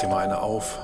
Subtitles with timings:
[0.00, 0.78] dir mal eine auf.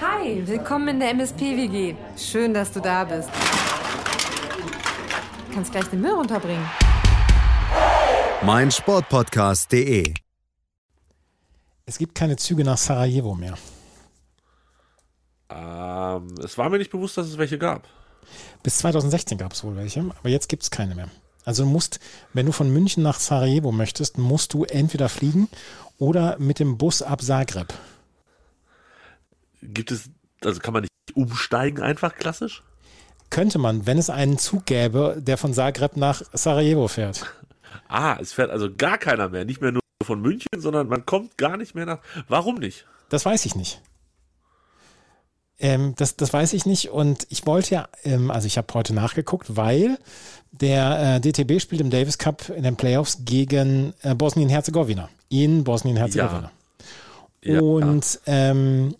[0.00, 1.94] Hi, willkommen in der MSP-WG.
[2.16, 3.30] Schön, dass du da bist.
[5.48, 6.68] Du kannst gleich den Müll runterbringen.
[8.42, 10.14] mein Sportpodcast.de.
[11.86, 13.54] Es gibt keine Züge nach Sarajevo mehr.
[15.48, 17.88] Ähm, es war mir nicht bewusst, dass es welche gab.
[18.62, 21.08] Bis 2016 gab es wohl welche, aber jetzt gibt es keine mehr.
[21.44, 22.00] Also du musst,
[22.32, 25.48] wenn du von München nach Sarajevo möchtest, musst du entweder fliegen
[25.98, 27.72] oder mit dem Bus ab Zagreb.
[29.62, 30.10] Gibt es,
[30.42, 32.62] also kann man nicht umsteigen einfach klassisch?
[33.30, 37.34] Könnte man, wenn es einen Zug gäbe, der von Zagreb nach Sarajevo fährt.
[37.92, 39.44] Ah, es fährt also gar keiner mehr.
[39.44, 41.98] Nicht mehr nur von München, sondern man kommt gar nicht mehr nach.
[42.28, 42.86] Warum nicht?
[43.08, 43.80] Das weiß ich nicht.
[45.60, 46.90] Ähm, das, das weiß ich nicht.
[46.90, 49.98] Und ich wollte ja, ähm, also ich habe heute nachgeguckt, weil
[50.52, 55.08] der äh, DTB spielt im Davis Cup in den Playoffs gegen äh, Bosnien-Herzegowina.
[55.28, 56.50] In Bosnien-Herzegowina.
[57.42, 58.94] Ja, und ähm,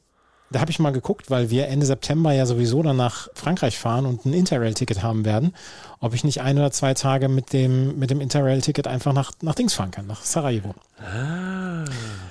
[0.50, 4.04] da habe ich mal geguckt, weil wir Ende September ja sowieso dann nach Frankreich fahren
[4.06, 5.54] und ein Interrail-Ticket haben werden,
[6.00, 9.54] ob ich nicht ein oder zwei Tage mit dem, mit dem Interrail-Ticket einfach nach, nach
[9.54, 10.74] Dings fahren kann, nach Sarajevo.
[10.98, 11.84] Ah,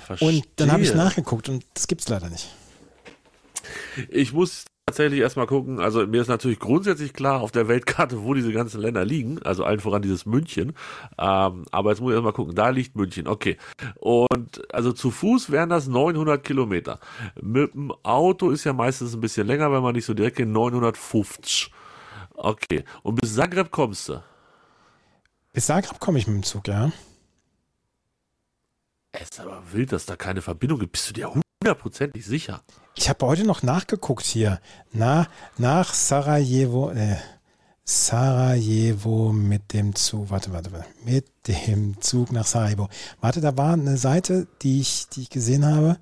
[0.04, 0.28] verstehe.
[0.28, 2.48] Und dann habe ich nachgeguckt und das gibt's leider nicht.
[4.08, 8.34] Ich muss tatsächlich erstmal gucken, also mir ist natürlich grundsätzlich klar auf der Weltkarte, wo
[8.34, 10.74] diese ganzen Länder liegen, also allen voran dieses München.
[11.16, 13.56] Ähm, aber jetzt muss ich erstmal gucken, da liegt München, okay.
[14.00, 16.98] Und also zu Fuß wären das 900 Kilometer.
[17.40, 20.48] Mit dem Auto ist ja meistens ein bisschen länger, wenn man nicht so direkt geht,
[20.48, 21.70] 950.
[22.34, 24.22] Okay, und bis Zagreb kommst du.
[25.52, 26.90] Bis Zagreb komme ich mit dem Zug, ja.
[29.12, 30.92] Es ist aber wild, dass da keine Verbindung gibt.
[30.92, 31.28] Bist du dir
[31.62, 32.62] hundertprozentig sicher?
[32.96, 34.60] Ich habe heute noch nachgeguckt hier.
[34.92, 35.26] Na,
[35.58, 37.16] nach Sarajevo, äh,
[37.84, 40.30] Sarajevo mit dem Zug.
[40.30, 40.86] Warte, warte, warte.
[41.04, 42.88] Mit dem Zug nach Sarajevo.
[43.20, 45.98] Warte, da war eine Seite, die ich, die ich gesehen habe.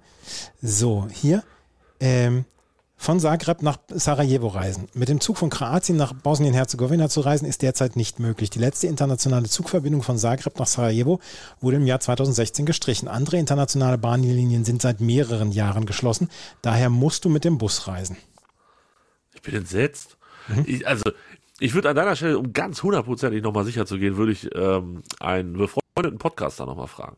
[0.62, 1.42] So, hier.
[1.98, 2.44] Ähm,
[2.98, 4.88] von Zagreb nach Sarajevo reisen.
[4.92, 8.50] Mit dem Zug von Kroatien nach Bosnien-Herzegowina zu reisen, ist derzeit nicht möglich.
[8.50, 11.20] Die letzte internationale Zugverbindung von Zagreb nach Sarajevo
[11.60, 13.08] wurde im Jahr 2016 gestrichen.
[13.08, 16.28] Andere internationale Bahnlinien sind seit mehreren Jahren geschlossen.
[16.60, 18.16] Daher musst du mit dem Bus reisen.
[19.32, 20.16] Ich bin entsetzt.
[20.66, 21.04] Ich, also,
[21.60, 25.02] ich würde an deiner Stelle, um ganz hundertprozentig nochmal sicher zu gehen, würde ich ähm,
[25.20, 27.16] einen befreundeten Podcaster nochmal fragen,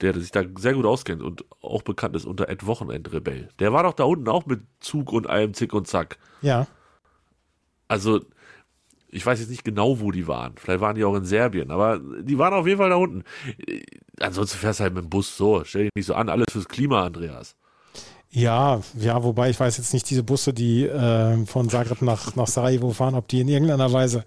[0.00, 3.48] der sich da sehr gut auskennt und auch bekannt ist unter Ed Wochenendrebell.
[3.58, 6.18] Der war doch da unten auch mit Zug und allem Zick und Zack.
[6.42, 6.66] Ja.
[7.86, 8.20] Also,
[9.08, 10.54] ich weiß jetzt nicht genau, wo die waren.
[10.56, 13.22] Vielleicht waren die auch in Serbien, aber die waren auf jeden Fall da unten.
[14.18, 15.62] Ansonsten fährst du halt mit dem Bus so.
[15.64, 17.54] Stell dich nicht so an, alles fürs Klima, Andreas.
[18.30, 22.48] Ja, ja, wobei ich weiß jetzt nicht, diese Busse, die äh, von Zagreb nach, nach
[22.48, 24.24] Sarajevo fahren, ob die in irgendeiner Weise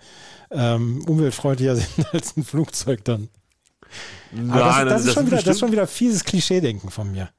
[0.50, 3.28] ähm, umweltfreundlicher sind als ein Flugzeug dann.
[4.50, 7.30] Aber das, das, ist schon wieder, das ist schon wieder fieses Klischee-Denken von mir.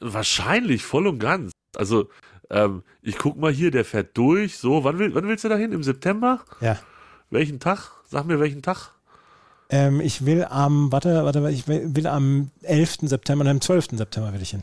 [0.00, 1.52] Wahrscheinlich, voll und ganz.
[1.76, 2.08] Also,
[2.50, 4.58] ähm, ich guck mal hier, der fährt durch.
[4.58, 5.72] So, wann, will, wann willst du da hin?
[5.72, 6.40] Im September?
[6.60, 6.78] Ja.
[7.30, 7.90] Welchen Tag?
[8.08, 8.92] Sag mir welchen Tag.
[9.68, 12.98] Ähm, ich will am, warte, warte, ich will, will am 11.
[13.02, 13.88] September, nein, am 12.
[13.92, 14.62] September will ich hin.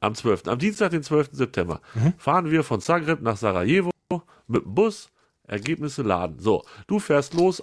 [0.00, 0.48] Am 12.
[0.48, 1.30] Am Dienstag, den 12.
[1.32, 1.80] September,
[2.16, 3.90] fahren wir von Zagreb nach Sarajevo
[4.48, 5.10] mit dem Bus.
[5.50, 6.38] Ergebnisse laden.
[6.38, 7.62] So, du fährst los.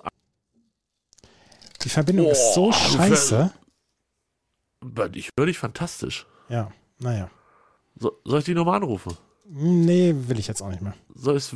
[1.84, 3.52] Die Verbindung ist so Oh, scheiße.
[5.14, 6.26] Ich höre dich fantastisch.
[6.50, 7.30] Ja, naja.
[8.00, 9.18] So, soll ich die nochmal anrufen?
[9.50, 10.94] Nee, will ich jetzt auch nicht mehr.
[11.16, 11.56] Soll ich's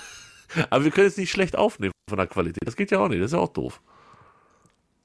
[0.70, 2.66] Aber wir können es nicht schlecht aufnehmen von der Qualität.
[2.66, 3.20] Das geht ja auch nicht.
[3.20, 3.80] Das ist ja auch doof.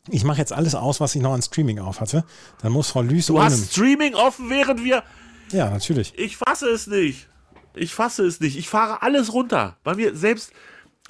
[0.09, 2.23] Ich mache jetzt alles aus, was ich noch an Streaming auf hatte.
[2.62, 5.03] Dann muss Frau Lüß Du ohne- hast Streaming offen, während wir.
[5.51, 6.13] Ja, natürlich.
[6.18, 7.28] Ich fasse es nicht.
[7.75, 8.57] Ich fasse es nicht.
[8.57, 9.78] Ich fahre alles runter.
[9.83, 10.53] Bei mir selbst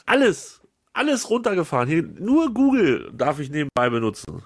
[0.05, 0.60] alles.
[0.93, 1.87] Alles runtergefahren.
[1.87, 4.41] Hier, nur Google darf ich nebenbei benutzen.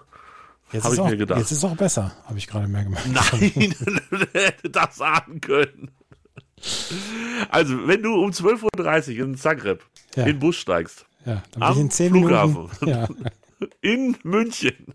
[0.72, 1.39] Jetzt ist ich auch, mir gedacht.
[1.39, 3.07] Jetzt ist auch besser, habe ich gerade mehr gemacht.
[3.11, 3.51] Nein,
[4.33, 5.91] hätte das sagen können.
[7.50, 9.83] Also, wenn du um 12.30 Uhr in Zagreb
[10.15, 10.24] Ja.
[10.24, 12.53] in den Bus steigst, Ja, Am ich in 10 Flughafen.
[12.53, 12.88] Minuten.
[12.88, 13.07] Ja.
[13.81, 14.94] in München,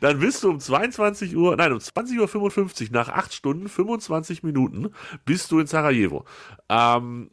[0.00, 4.90] dann bist du um 22 Uhr, nein, um 20.55 Uhr nach 8 Stunden, 25 Minuten,
[5.24, 6.24] bist du in Sarajevo.
[6.68, 7.30] Ähm,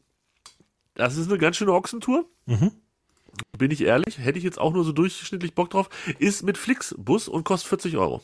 [0.95, 2.25] das ist eine ganz schöne Ochsentour.
[2.45, 2.71] Mhm.
[3.57, 5.89] Bin ich ehrlich, hätte ich jetzt auch nur so durchschnittlich Bock drauf.
[6.17, 8.21] Ist mit Flixbus und kostet 40 Euro.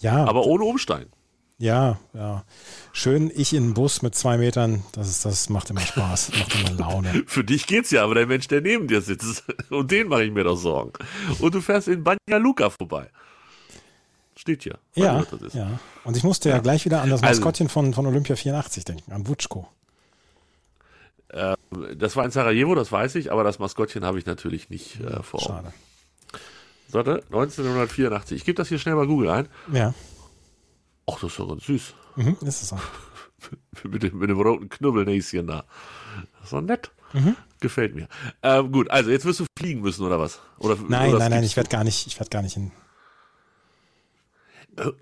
[0.00, 1.10] ja, Aber ohne Umsteigen.
[1.58, 2.44] ja, ja.
[2.92, 6.54] Schön, ich in den Bus mit zwei Metern, das, ist, das macht immer Spaß, macht
[6.60, 7.24] immer Laune.
[7.26, 10.30] Für dich geht's ja, aber der Mensch, der neben dir sitzt, und den mache ich
[10.32, 10.92] mir doch Sorgen.
[11.38, 13.08] Und du fährst in Banja Luka vorbei.
[14.36, 14.78] Steht hier.
[14.94, 15.24] Ja,
[15.54, 15.78] ja.
[16.04, 19.10] Und ich musste ja, gleich wieder an das Also- Maskottchen von, von Olympia 84 denken,
[19.12, 19.68] an Wutschko.
[21.96, 25.22] Das war in Sarajevo, das weiß ich, aber das Maskottchen habe ich natürlich nicht äh,
[25.22, 25.48] vor Augen.
[25.48, 25.72] Schade.
[26.90, 28.36] Warte, 1984.
[28.36, 29.48] Ich gebe das hier schnell bei Google ein.
[29.72, 29.94] Ja,
[31.06, 31.94] Ach, das ist doch ganz süß.
[32.16, 32.80] mhm, ist es auch.
[33.84, 35.64] mit, dem, mit dem roten Knubbelnäschen da.
[36.34, 36.90] Das ist doch nett.
[37.12, 37.36] Mhm.
[37.60, 38.08] Gefällt mir.
[38.42, 40.40] Ähm, gut, also jetzt wirst du fliegen müssen, oder was?
[40.58, 42.72] Oder, Nein, oder nein, nein, ich werde gar nicht, ich werde gar nicht hin.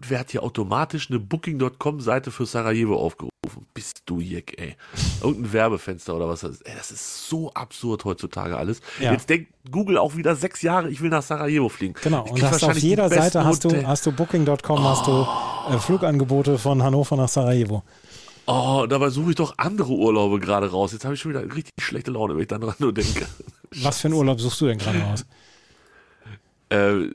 [0.00, 3.32] Wer hat hier automatisch eine Booking.com-Seite für Sarajevo aufgerufen?
[3.74, 4.76] Bist du Jeck, ey.
[5.22, 6.66] Irgendein Werbefenster oder was das ist.
[6.66, 8.80] Ey, das ist so absurd heutzutage alles.
[9.00, 9.12] Ja.
[9.12, 11.94] Jetzt denkt Google auch wieder sechs Jahre, ich will nach Sarajevo fliegen.
[12.02, 15.26] Genau, und hast auf jeder Seite hast du, hast du Booking.com, hast du
[15.70, 17.82] äh, Flugangebote von Hannover nach Sarajevo.
[18.46, 20.92] Oh, dabei suche ich doch andere Urlaube gerade raus.
[20.92, 23.26] Jetzt habe ich schon wieder richtig schlechte Laune, wenn ich daran nur denke.
[23.82, 25.24] Was für einen Urlaub suchst du denn gerade aus?
[26.68, 27.08] Äh,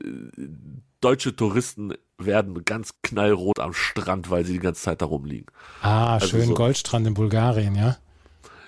[1.00, 1.92] deutsche Touristen
[2.22, 5.46] werden ganz knallrot am Strand, weil sie die ganze Zeit da rumliegen.
[5.82, 7.96] Ah, Also schön so- Goldstrand in Bulgarien, ja?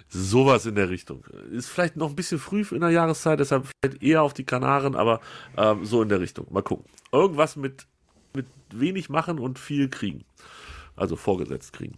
[0.08, 1.25] Sowas in der Richtung.
[1.52, 4.97] Ist vielleicht noch ein bisschen früh in der Jahreszeit, deshalb vielleicht eher auf die Kanaren,
[4.97, 5.20] aber
[5.56, 6.47] ähm, so in der Richtung.
[6.50, 6.85] Mal gucken.
[7.12, 7.87] Irgendwas mit,
[8.35, 10.25] mit wenig machen und viel kriegen.
[10.97, 11.97] Also vorgesetzt kriegen.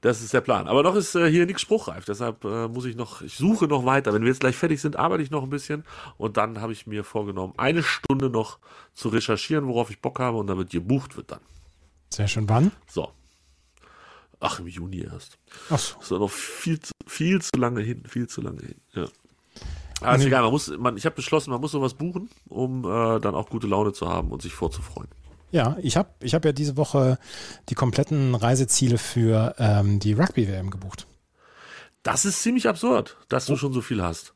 [0.00, 0.68] Das ist der Plan.
[0.68, 3.84] Aber noch ist äh, hier nichts spruchreif, deshalb äh, muss ich noch, ich suche noch
[3.84, 4.12] weiter.
[4.12, 5.84] Wenn wir jetzt gleich fertig sind, arbeite ich noch ein bisschen
[6.18, 8.58] und dann habe ich mir vorgenommen, eine Stunde noch
[8.94, 11.40] zu recherchieren, worauf ich Bock habe und damit gebucht wird dann.
[12.10, 12.48] Sehr schön.
[12.48, 12.70] Wann?
[12.86, 13.10] So.
[14.40, 15.36] Ach, im Juni erst.
[15.68, 15.98] Ach so.
[16.00, 18.76] Ist doch noch viel zu, viel zu lange hin, viel zu lange hin.
[18.94, 19.06] Ja.
[20.00, 20.26] Aber ist Nee.
[20.28, 23.50] egal, man muss, man, ich habe beschlossen, man muss sowas buchen, um äh, dann auch
[23.50, 25.08] gute Laune zu haben und sich vorzufreuen.
[25.50, 27.18] Ja, ich habe ich hab ja diese Woche
[27.68, 31.06] die kompletten Reiseziele für ähm, die Rugby-WM gebucht.
[32.02, 34.34] Das ist ziemlich absurd, dass du schon so viel hast.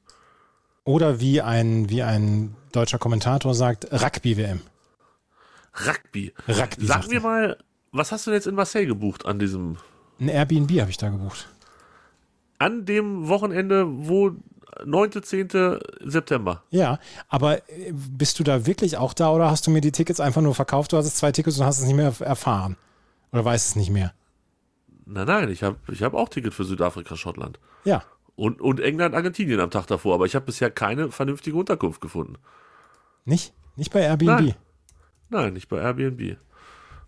[0.85, 4.61] Oder wie ein, wie ein deutscher Kommentator sagt, Rugby-WM.
[5.87, 6.33] Rugby.
[6.49, 7.57] Rugby, Sag mir mal,
[7.93, 9.77] was hast du denn jetzt in Marseille gebucht an diesem,
[10.21, 11.49] Ein Airbnb habe ich da gebucht.
[12.59, 14.33] an dem Wochenende, wo
[14.85, 15.79] 9., 10.
[16.05, 16.63] September?
[16.71, 16.99] Ja,
[17.29, 20.43] aber äh, bist du da wirklich auch da oder hast du mir die Tickets einfach
[20.43, 20.93] nur verkauft?
[20.93, 22.77] Du hast zwei Tickets und hast es nicht mehr erfahren.
[23.33, 24.13] Oder weißt es nicht mehr?
[25.07, 27.59] Nein, nein, ich habe ich hab auch Ticket für Südafrika, Schottland.
[27.85, 28.03] Ja.
[28.35, 32.37] Und, und England, Argentinien am Tag davor, aber ich habe bisher keine vernünftige Unterkunft gefunden.
[33.25, 33.53] Nicht?
[33.77, 34.31] Nicht bei Airbnb?
[34.31, 34.55] Nein.
[35.29, 36.37] Nein, nicht bei Airbnb.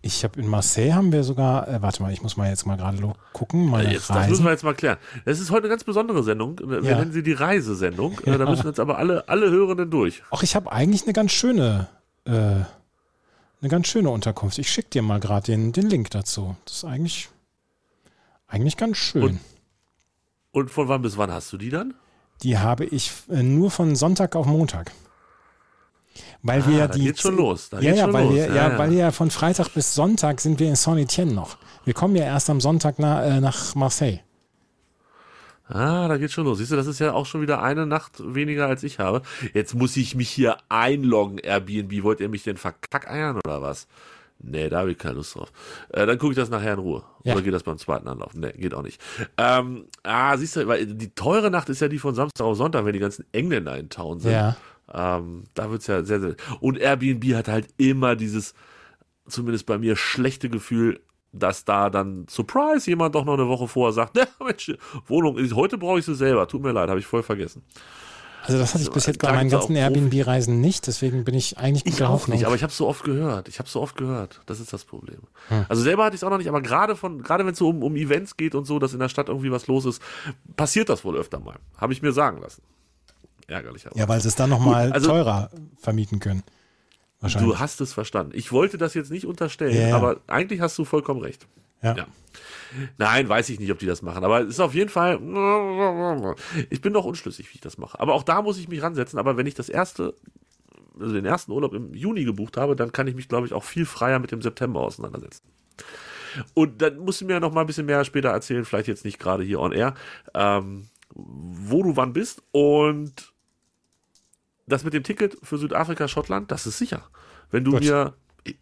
[0.07, 2.77] Ich habe in Marseille haben wir sogar, äh, warte mal, ich muss mal jetzt mal
[2.77, 4.99] gerade gucken, meine Jetzt, das müssen wir jetzt mal klären.
[5.25, 6.59] Es ist heute eine ganz besondere Sendung.
[6.63, 6.99] Wir Ja.
[6.99, 8.19] nennen sie die Reisesendung.
[8.19, 8.49] Äh, Da Ja.
[8.51, 10.21] müssen jetzt aber alle, alle Hörenden durch.
[10.29, 11.87] Ach, ich habe eigentlich eine ganz schöne,
[12.25, 12.67] äh, eine
[13.67, 14.59] ganz schöne Unterkunft.
[14.59, 16.55] Ich schicke dir mal gerade den, den Link dazu.
[16.65, 17.29] Das ist eigentlich,
[18.47, 19.23] eigentlich ganz schön.
[19.23, 19.39] Und-
[20.51, 21.95] Und von wann bis wann hast du die dann?
[22.43, 24.91] die habe ich äh, nur von Sonntag auf Montag.
[26.47, 28.33] Weil wir Ah, ja da die geht's schon los, da ja, ja, schon weil los.
[28.35, 28.77] wir Ja, ja, ja.
[28.77, 31.57] weil wir ja von Freitag bis Sonntag sind wir in Saint-Étienne noch.
[31.85, 34.19] Wir kommen ja erst am Sonntag na, äh, nach Marseille.
[35.67, 36.59] Ah, da geht's schon los.
[36.59, 39.23] Siehst du, das ist ja auch schon wieder eine Nacht weniger als ich habe.
[39.55, 42.03] Jetzt muss ich mich hier einloggen, Airbnb.
[42.03, 43.87] Wollt ihr mich denn verkackeiern oder was?
[44.37, 45.51] Nee, da habe ich keine Lust drauf.
[45.89, 47.03] Äh, dann gucke ich das nachher in Ruhe.
[47.23, 47.33] Ja.
[47.33, 48.33] Oder geht das beim zweiten Anlauf?
[48.35, 49.01] Nee, geht auch nicht.
[49.37, 52.85] Ähm, ah, siehst du, weil die teure Nacht ist ja die von Samstag auf Sonntag,
[52.85, 54.33] wenn die ganzen Engländer in Town sind.
[54.33, 54.55] Ja.
[54.93, 56.35] Ähm, da wird's ja sehr, sehr.
[56.59, 58.53] Und Airbnb hat halt immer dieses,
[59.27, 61.01] zumindest bei mir, schlechte Gefühl,
[61.31, 64.71] dass da dann, Surprise, jemand doch noch eine Woche vorher sagt, ja, Mensch,
[65.07, 66.47] Wohnung, heute brauche ich sie selber.
[66.47, 67.63] Tut mir leid, habe ich voll vergessen.
[68.47, 71.57] Also das hatte ich bis jetzt bei da meinen ganzen Airbnb-Reisen nicht, deswegen bin ich
[71.57, 72.37] eigentlich Ich guter auch Hoffnung.
[72.37, 73.47] nicht, aber ich habe so oft gehört.
[73.47, 74.41] Ich habe so oft gehört.
[74.45, 75.17] Das ist das Problem.
[75.47, 75.65] Hm.
[75.67, 77.69] Also selber hatte ich es auch noch nicht, aber gerade von, gerade wenn es so
[77.69, 79.99] um, um Events geht und so, dass in der Stadt irgendwie was los ist,
[80.55, 81.55] passiert das wohl öfter mal.
[81.77, 82.61] Habe ich mir sagen lassen.
[83.47, 83.97] Ärgerlich aber.
[83.97, 86.43] ja, weil sie es dann nochmal also- teurer vermieten können.
[87.21, 87.53] Wahrscheinlich.
[87.53, 88.33] Du hast es verstanden.
[88.35, 89.95] Ich wollte das jetzt nicht unterstellen, Ja, ja.
[89.95, 91.47] aber eigentlich hast du vollkommen recht.
[91.81, 91.95] ja.
[91.95, 92.07] Ja.
[92.97, 95.15] Nein, weiß ich nicht, ob die das machen, aber es ist auf jeden Fall.
[96.69, 97.97] Ich bin noch unschlüssig, wie ich das mache.
[97.99, 99.17] Aber auch da muss ich mich ransetzen.
[99.17, 100.13] Aber wenn ich das erste,
[100.99, 103.63] also den ersten Urlaub im Juni gebucht habe, dann kann ich mich, glaube ich, auch
[103.63, 105.43] viel freier mit dem September auseinandersetzen.
[106.53, 109.19] Und dann musst du mir noch mal ein bisschen mehr später erzählen, vielleicht jetzt nicht
[109.19, 109.93] gerade hier on air,
[110.33, 113.31] ähm, wo du wann bist und
[114.67, 117.03] das mit dem Ticket für Südafrika, Schottland, das ist sicher.
[117.51, 117.81] Wenn du Gut.
[117.81, 118.13] mir,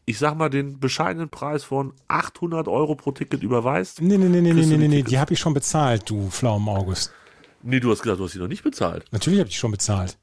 [0.05, 4.01] ich sag mal, den bescheidenen Preis von 800 Euro pro Ticket überweist.
[4.01, 6.67] Nee, nee, nee, nee, nee, nee, die nee, die habe ich schon bezahlt, du Pflaumen
[6.69, 7.11] August.
[7.61, 9.05] Nee, du hast gesagt, du hast sie noch nicht bezahlt.
[9.11, 10.17] Natürlich habe ich die schon bezahlt.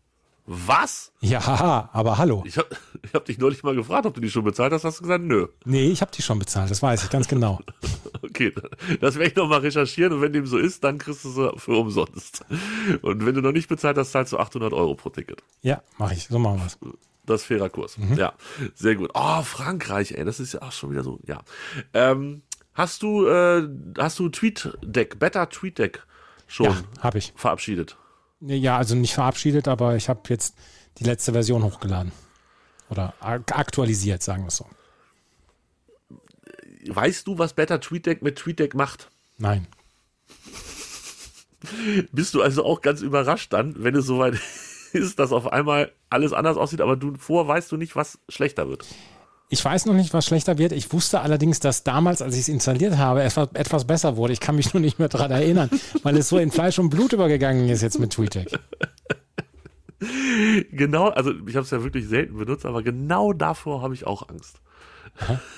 [0.47, 1.13] Was?
[1.21, 2.43] Ja, haha, aber hallo.
[2.47, 2.69] Ich habe
[3.15, 4.85] hab dich neulich mal gefragt, ob du die schon bezahlt hast.
[4.85, 5.47] Hast du gesagt, nö.
[5.65, 7.61] Nee, ich habe die schon bezahlt, das weiß ich ganz genau.
[8.23, 8.53] Okay,
[9.01, 11.53] das werde ich noch mal recherchieren und wenn dem so ist, dann kriegst du sie
[11.59, 12.45] für umsonst.
[13.03, 15.43] Und wenn du noch nicht bezahlt hast, zahlst du 800 Euro pro Ticket.
[15.63, 16.29] Ja, mache ich.
[16.29, 16.79] So machen wir es.
[17.27, 17.97] Das ist fairer Kurs.
[18.17, 18.35] Ja,
[18.75, 19.11] sehr gut.
[19.15, 21.41] Oh, Frankreich, ey, das ist ja auch schon wieder so, ja.
[21.95, 22.43] Ähm,
[22.75, 23.67] hast du, äh,
[23.99, 26.07] hast du TweetDeck, Better TweetDeck
[26.47, 27.33] schon Ja, habe ich.
[27.37, 27.97] verabschiedet?
[28.41, 30.55] Ja, also nicht verabschiedet, aber ich habe jetzt
[30.99, 32.13] die letzte Version hochgeladen.
[32.89, 34.67] Oder aktualisiert, sagen wir es so.
[36.87, 39.11] Weißt du, was Better TweetDeck mit TweetDeck macht?
[39.39, 39.67] Nein.
[42.13, 44.41] Bist du also auch ganz überrascht dann, wenn es soweit
[44.93, 48.69] ist, dass auf einmal alles anders aussieht, aber du vor weißt du nicht, was schlechter
[48.69, 48.87] wird?
[49.52, 50.71] Ich weiß noch nicht, was schlechter wird.
[50.71, 54.33] Ich wusste allerdings, dass damals, als ich es installiert habe, etwas, etwas besser wurde.
[54.33, 55.69] Ich kann mich nur nicht mehr daran erinnern,
[56.04, 58.59] weil es so in Fleisch und Blut übergegangen ist jetzt mit TweetDeck.
[60.73, 64.28] Genau, also ich habe es ja wirklich selten benutzt, aber genau davor habe ich auch
[64.28, 64.61] Angst.
[65.19, 65.40] Aha.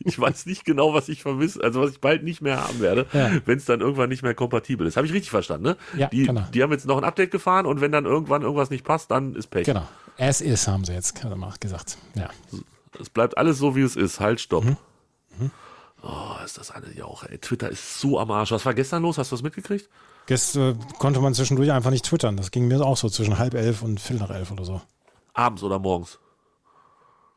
[0.00, 3.06] Ich weiß nicht genau, was ich vermisse, also was ich bald nicht mehr haben werde,
[3.12, 3.30] ja.
[3.44, 4.96] wenn es dann irgendwann nicht mehr kompatibel ist.
[4.96, 5.76] Habe ich richtig verstanden, ne?
[5.96, 6.42] Ja, die, genau.
[6.52, 9.36] die haben jetzt noch ein Update gefahren und wenn dann irgendwann irgendwas nicht passt, dann
[9.36, 9.64] ist Pech.
[9.64, 9.86] Genau.
[10.18, 11.14] As is, haben sie jetzt
[11.60, 11.98] gesagt.
[12.16, 12.30] Ja.
[13.00, 14.20] Es bleibt alles so, wie es ist.
[14.20, 14.64] Halt, stopp.
[14.64, 14.76] Mhm.
[15.38, 15.50] Mhm.
[16.02, 17.38] Oh, ist das eine ja auch, ey.
[17.38, 18.52] Twitter ist so am Arsch.
[18.52, 19.18] Was war gestern los?
[19.18, 19.88] Hast du das mitgekriegt?
[20.26, 22.36] Gestern äh, konnte man zwischendurch einfach nicht twittern.
[22.36, 24.80] Das ging mir auch so zwischen halb elf und viertel nach elf oder so.
[25.34, 26.18] Abends oder morgens?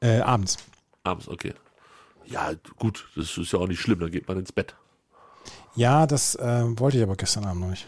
[0.01, 0.57] Äh, abends.
[1.03, 1.53] Abends, okay.
[2.25, 4.75] Ja, gut, das ist ja auch nicht schlimm, dann geht man ins Bett.
[5.75, 7.87] Ja, das äh, wollte ich aber gestern Abend noch nicht.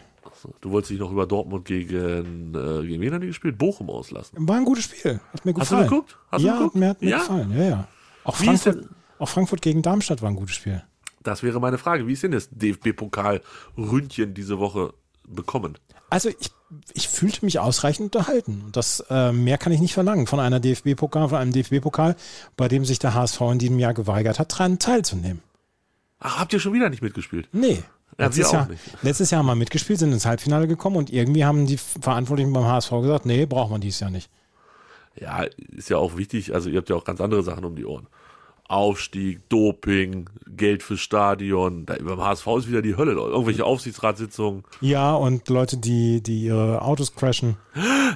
[0.60, 3.58] Du wolltest dich noch über Dortmund gegen, äh, gegen wen haben die gespielt?
[3.58, 4.36] Bochum auslassen.
[4.48, 5.20] War ein gutes Spiel.
[5.32, 5.82] Hat mir gefallen.
[5.82, 6.18] Hast du geguckt?
[6.30, 6.76] Hast ja, du geguckt?
[6.76, 7.18] Mir hat mir ja?
[7.18, 7.52] gefallen.
[7.56, 7.88] Ja, ja.
[8.24, 10.82] Auch Frankfurt, auch Frankfurt gegen Darmstadt war ein gutes Spiel.
[11.22, 12.06] Das wäre meine Frage.
[12.06, 14.94] Wie ist denn das DFB-Pokal-Ründchen diese Woche
[15.26, 15.78] bekommen?
[16.10, 16.50] Also ich,
[16.92, 18.62] ich fühlte mich ausreichend unterhalten.
[18.66, 22.16] Und das äh, mehr kann ich nicht verlangen von einer DFB-Pokal, von einem DFB-Pokal,
[22.56, 25.42] bei dem sich der HSV in diesem Jahr geweigert hat, daran teilzunehmen.
[26.18, 27.48] Ach, habt ihr schon wieder nicht mitgespielt?
[27.52, 27.82] Nee.
[28.18, 28.68] Letztes, Jahr,
[29.02, 32.64] letztes Jahr haben wir mitgespielt, sind ins Halbfinale gekommen und irgendwie haben die Verantwortlichen beim
[32.64, 34.30] HSV gesagt, nee, braucht man dieses Jahr nicht.
[35.18, 35.44] Ja,
[35.76, 38.06] ist ja auch wichtig, also ihr habt ja auch ganz andere Sachen um die Ohren.
[38.68, 41.84] Aufstieg, Doping, Geld fürs Stadion.
[41.84, 43.12] Da, beim HSV ist wieder die Hölle.
[43.12, 44.64] Irgendwelche Aufsichtsratssitzungen.
[44.80, 47.56] Ja, und Leute, die, die ihre Autos crashen.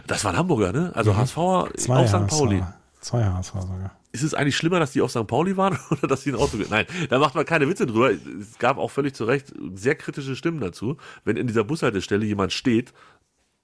[0.06, 0.92] Das waren Hamburger, ne?
[0.94, 1.18] Also mhm.
[1.18, 1.34] HSV
[1.76, 2.26] Zwei auf St.
[2.28, 2.62] Pauli.
[3.00, 3.95] Zwei HSV sogar.
[4.16, 5.26] Ist es eigentlich schlimmer, dass die auf St.
[5.26, 6.56] Pauli waren oder dass die ein Auto.
[6.70, 8.10] Nein, da macht man keine Witze drüber.
[8.10, 10.96] Es gab auch völlig zu Recht sehr kritische Stimmen dazu.
[11.24, 12.92] Wenn in dieser Bushaltestelle jemand steht,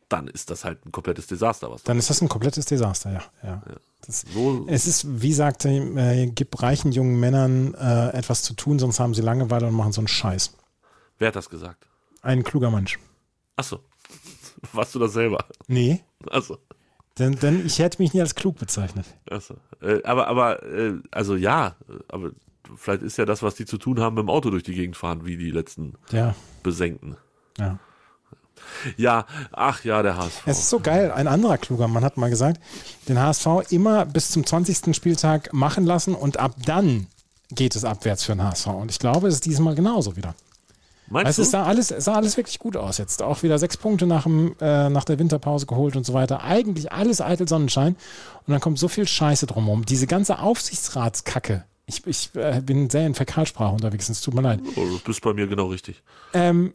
[0.09, 1.71] dann ist das halt ein komplettes Desaster.
[1.71, 3.23] Was dann ist das ein komplettes Desaster, ja.
[3.43, 3.63] ja.
[3.67, 3.77] ja.
[4.07, 8.79] Das, so es ist, wie sagte, äh, gib reichen jungen Männern äh, etwas zu tun,
[8.79, 10.53] sonst haben sie Langeweile und machen so einen Scheiß.
[11.19, 11.87] Wer hat das gesagt?
[12.21, 12.99] Ein kluger Mensch.
[13.57, 13.81] Achso.
[14.73, 15.47] Warst du das selber?
[15.67, 16.03] Nee.
[16.31, 16.59] Achso.
[17.19, 19.07] Denn, denn ich hätte mich nie als klug bezeichnet.
[19.31, 19.55] Achso.
[19.81, 21.77] Äh, aber, aber, äh, also ja,
[22.09, 22.31] aber
[22.77, 24.97] vielleicht ist ja das, was die zu tun haben, mit dem Auto durch die Gegend
[24.97, 26.35] fahren, wie die letzten ja.
[26.63, 27.17] Besenkten.
[27.59, 27.79] Ja.
[28.97, 30.43] Ja, ach ja, der HSV.
[30.47, 31.11] Es ist so geil.
[31.11, 32.61] Ein anderer kluger Mann hat mal gesagt,
[33.09, 34.95] den HSV immer bis zum 20.
[34.95, 37.09] Spieltag machen lassen und ab dann
[37.51, 38.69] geht es abwärts für den HSV.
[38.69, 40.35] Und ich glaube, es ist diesmal genauso wieder.
[41.13, 41.43] Meinst weißt, du?
[41.43, 43.23] Es sah alles, sah alles wirklich gut aus jetzt.
[43.23, 46.43] Auch wieder sechs Punkte nach, dem, äh, nach der Winterpause geholt und so weiter.
[46.43, 47.97] Eigentlich alles eitel Sonnenschein.
[48.47, 49.85] Und dann kommt so viel Scheiße drumherum.
[49.85, 51.65] Diese ganze Aufsichtsratskacke.
[51.85, 54.61] Ich, ich äh, bin sehr in Fäkalsprache unterwegs, es tut mir leid.
[54.77, 56.03] Oh, du bist bei mir genau richtig.
[56.33, 56.73] Ähm,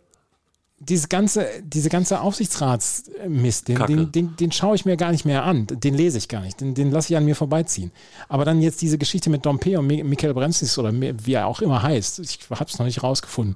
[0.79, 5.44] diese ganze, diese ganze Aufsichtsratsmist, den, den, den, den, schaue ich mir gar nicht mehr
[5.44, 5.65] an.
[5.65, 6.62] Den lese ich gar nicht.
[6.62, 7.91] Den, den lasse ich an mir vorbeiziehen.
[8.29, 11.82] Aber dann jetzt diese Geschichte mit Dompe und Michael Bremsis oder wie er auch immer
[11.82, 13.56] heißt, ich habe es noch nicht rausgefunden.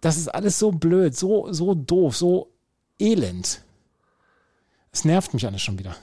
[0.00, 2.52] Das ist alles so blöd, so, so doof, so
[2.98, 3.62] elend.
[4.92, 5.96] Es nervt mich alles schon wieder.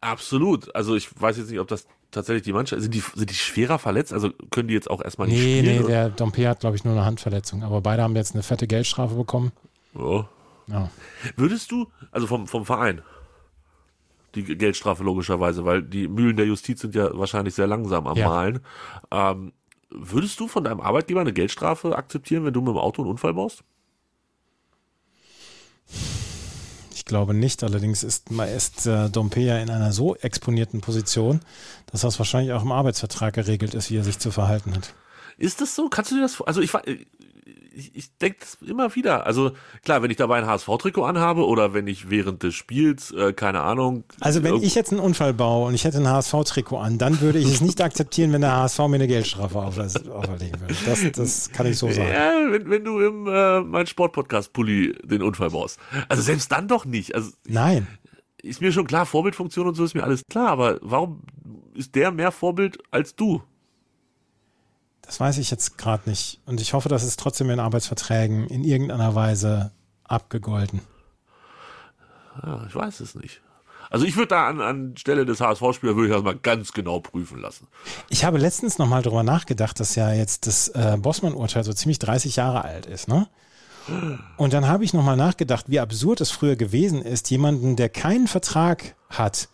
[0.00, 0.74] Absolut.
[0.74, 3.78] Also ich weiß jetzt nicht, ob das tatsächlich die Mannschaft, sind die, sind die schwerer
[3.78, 4.12] verletzt?
[4.12, 5.76] Also können die jetzt auch erstmal nicht nee, spielen?
[5.76, 7.62] Nee, nee, der Dompe hat, glaube ich, nur eine Handverletzung.
[7.62, 9.52] Aber beide haben jetzt eine fette Geldstrafe bekommen.
[9.94, 10.24] Oh.
[10.68, 10.90] Ja.
[11.36, 13.02] Würdest du, also vom, vom Verein,
[14.34, 18.28] die Geldstrafe logischerweise, weil die Mühlen der Justiz sind ja wahrscheinlich sehr langsam am Ja.
[18.28, 18.60] Malen.
[19.10, 19.52] Ähm,
[19.90, 23.34] würdest du von deinem Arbeitgeber eine Geldstrafe akzeptieren, wenn du mit dem Auto einen Unfall
[23.34, 23.64] baust?
[26.94, 27.62] Ich glaube nicht.
[27.62, 31.40] Allerdings ist, ist äh, Dompe ja in einer so exponierten Position,
[31.90, 34.94] dass das wahrscheinlich auch im Arbeitsvertrag geregelt ist, wie er sich zu verhalten hat.
[35.38, 35.88] Ist das so?
[35.88, 36.40] Kannst du dir das?
[36.42, 36.72] Also ich,
[37.78, 39.26] ich, ich denke das immer wieder.
[39.26, 39.52] Also
[39.84, 43.60] klar, wenn ich dabei ein HSV-Trikot anhabe oder wenn ich während des Spiels, äh, keine
[43.60, 44.04] Ahnung.
[44.20, 47.38] Also wenn ich jetzt einen Unfall baue und ich hätte ein HSV-Trikot an, dann würde
[47.38, 50.74] ich es nicht akzeptieren, wenn der HSV mir eine Geldstrafe auferlegen würde.
[50.84, 52.08] Das, das kann ich so sagen.
[52.08, 55.78] Ja, wenn, wenn du im äh, mein Sportpodcast-Pulli den Unfall baust.
[56.08, 57.14] Also selbst dann doch nicht.
[57.14, 57.86] Also Nein.
[58.42, 61.22] ist mir schon klar, Vorbildfunktion und so ist mir alles klar, aber warum
[61.74, 63.42] ist der mehr Vorbild als du?
[65.08, 66.38] Das weiß ich jetzt gerade nicht.
[66.44, 69.72] Und ich hoffe, das ist trotzdem in Arbeitsverträgen in irgendeiner Weise
[70.04, 70.82] abgegolten.
[72.42, 73.40] Ja, ich weiß es nicht.
[73.88, 77.00] Also ich würde da an, an Stelle des HSV-Spielers würde ich das mal ganz genau
[77.00, 77.68] prüfen lassen.
[78.10, 82.36] Ich habe letztens nochmal drüber nachgedacht, dass ja jetzt das äh, Bossmann-Urteil so ziemlich 30
[82.36, 83.28] Jahre alt ist, ne?
[84.36, 88.28] Und dann habe ich nochmal nachgedacht, wie absurd es früher gewesen ist, jemanden, der keinen
[88.28, 89.48] Vertrag hat,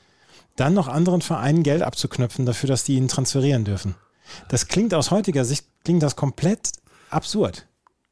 [0.57, 3.95] dann noch anderen Vereinen Geld abzuknöpfen dafür, dass die ihn transferieren dürfen.
[4.49, 6.73] Das klingt aus heutiger Sicht, klingt das komplett
[7.11, 7.67] absurd.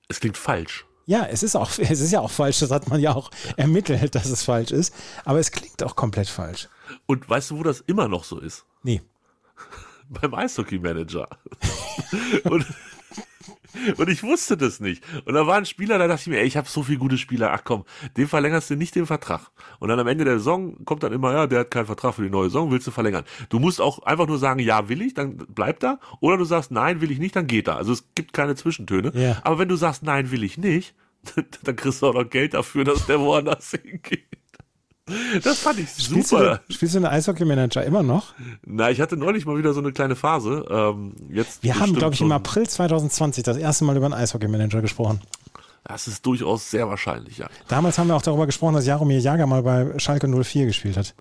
[0.08, 0.86] Es klingt falsch.
[1.06, 4.14] Ja, es ist auch, es ist ja auch falsch, das hat man ja auch ermittelt,
[4.14, 6.68] dass es falsch ist, aber es klingt auch komplett falsch.
[7.06, 8.64] Und weißt du, wo das immer noch so ist?
[8.82, 9.02] Nee.
[10.08, 11.28] Beim Eishockey-Manager.
[12.44, 12.66] und,
[13.96, 15.02] und ich wusste das nicht.
[15.24, 17.18] Und da war ein Spieler, da dachte ich mir, ey, ich habe so viele gute
[17.18, 17.84] Spieler, ach komm,
[18.16, 19.50] dem verlängerst du nicht den Vertrag.
[19.78, 22.22] Und dann am Ende der Saison kommt dann immer, ja, der hat keinen Vertrag für
[22.22, 23.24] die neue Saison, willst du verlängern.
[23.48, 25.98] Du musst auch einfach nur sagen, ja, will ich, dann bleibt er.
[26.20, 27.76] Oder du sagst, nein, will ich nicht, dann geht er.
[27.76, 29.12] Also es gibt keine Zwischentöne.
[29.14, 29.40] Ja.
[29.44, 30.94] Aber wenn du sagst, nein, will ich nicht,
[31.64, 34.26] dann kriegst du auch noch Geld dafür, dass der woanders hingeht.
[35.42, 36.60] Das fand ich Spielst du, super.
[36.68, 38.34] den, spielst du den Eishockey-Manager immer noch?
[38.64, 40.64] Na, ich hatte neulich mal wieder so eine kleine Phase.
[40.70, 44.80] Ähm, jetzt Wir haben, glaube ich, im April 2020 das erste Mal über einen Eishockey-Manager
[44.80, 45.20] gesprochen.
[45.84, 47.48] Das ist durchaus sehr wahrscheinlich, ja.
[47.66, 51.14] Damals haben wir auch darüber gesprochen, dass Jaromir Jager mal bei Schalke 04 gespielt hat.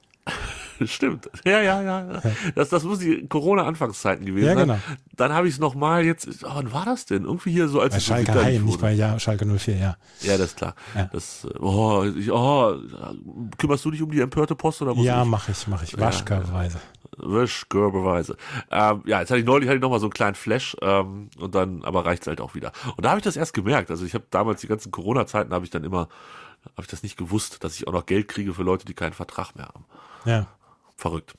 [0.86, 1.30] Stimmt.
[1.46, 2.22] Ja, ja, ja.
[2.56, 4.68] Das, das muss die Corona-Anfangszeiten gewesen Ja, sein.
[4.68, 4.80] genau.
[5.16, 7.24] Dann habe ich es nochmal jetzt, oh, wann war das denn?
[7.26, 9.98] Irgendwie hier so als Bei Schalke Heim, nicht bei ja, Schalke 04, ja.
[10.22, 10.76] Ja, das ist klar.
[10.96, 11.10] Ja.
[11.14, 12.76] Das, äh, oh, ich, oh,
[13.58, 15.28] kümmerst du dich um die empörte Post oder muss Ja, ich?
[15.28, 16.00] mache ich, mache ich.
[16.00, 16.80] Waschkörperweise.
[17.18, 18.38] Wischkörperweise.
[18.72, 21.30] Ähm, ja, jetzt hatte ich neulich hatte ich noch mal so einen kleinen Flash ähm,
[21.40, 22.72] und dann, aber reicht's halt auch wieder.
[22.96, 23.92] Und da habe ich das erst gemerkt.
[23.92, 26.08] Also ich habe damals die ganzen Corona-Zeiten habe ich dann immer,
[26.72, 29.14] habe ich das nicht gewusst, dass ich auch noch Geld kriege für Leute, die keinen
[29.14, 29.86] Vertrag mehr haben.
[30.26, 30.48] Ja.
[31.02, 31.34] Verrückt.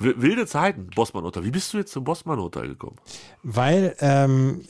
[0.00, 1.44] Wilde Zeiten, Bossmann-Hotel.
[1.44, 2.96] Wie bist du jetzt zum Bossmann-Hotel gekommen?
[3.44, 4.62] Weil ähm,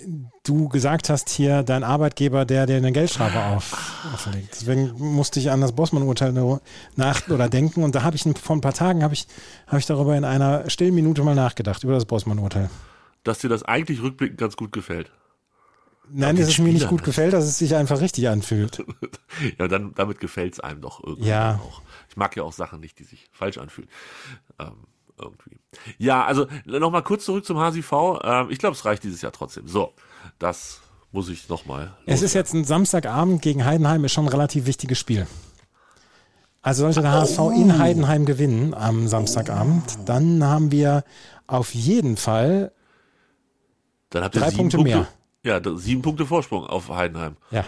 [0.45, 4.51] du gesagt hast, hier dein Arbeitgeber, der dir eine Geldstrafe auf, auferlegt.
[4.53, 6.35] Deswegen musste ich an das Bossmann-Urteil
[6.95, 7.83] nach oder denken.
[7.83, 9.27] Und da habe ich vor ein paar Tagen habe ich,
[9.67, 12.69] habe ich darüber in einer stillen Minute mal nachgedacht, über das Bossmann-Urteil.
[13.23, 15.11] Dass dir das eigentlich rückblickend ganz gut gefällt.
[16.11, 18.85] Nein, dass es mir nicht gut gefällt, dass es sich einfach richtig anfühlt.
[19.59, 21.61] ja, dann damit gefällt's einem doch irgendwie Ja.
[21.65, 21.81] auch.
[22.15, 23.91] Ich mag ja auch Sachen nicht, die sich falsch anfühlen.
[24.61, 24.85] Ähm,
[25.19, 25.59] irgendwie.
[25.99, 27.93] Ja, also nochmal kurz zurück zum HSV.
[28.23, 29.67] Ähm, ich glaube, es reicht dieses Jahr trotzdem.
[29.67, 29.93] So,
[30.39, 31.93] das muss ich nochmal.
[32.07, 35.27] Es ist jetzt ein Samstagabend gegen Heidenheim, ist schon ein relativ wichtiges Spiel.
[36.63, 41.03] Also sollte der HSV in Heidenheim gewinnen am Samstagabend, dann haben wir
[41.49, 42.71] auf jeden Fall,
[44.11, 45.09] Dann habt ihr drei Punkte Punkte mehr.
[45.43, 47.37] Ja, sieben Punkte Vorsprung auf Heidenheim.
[47.51, 47.65] ja,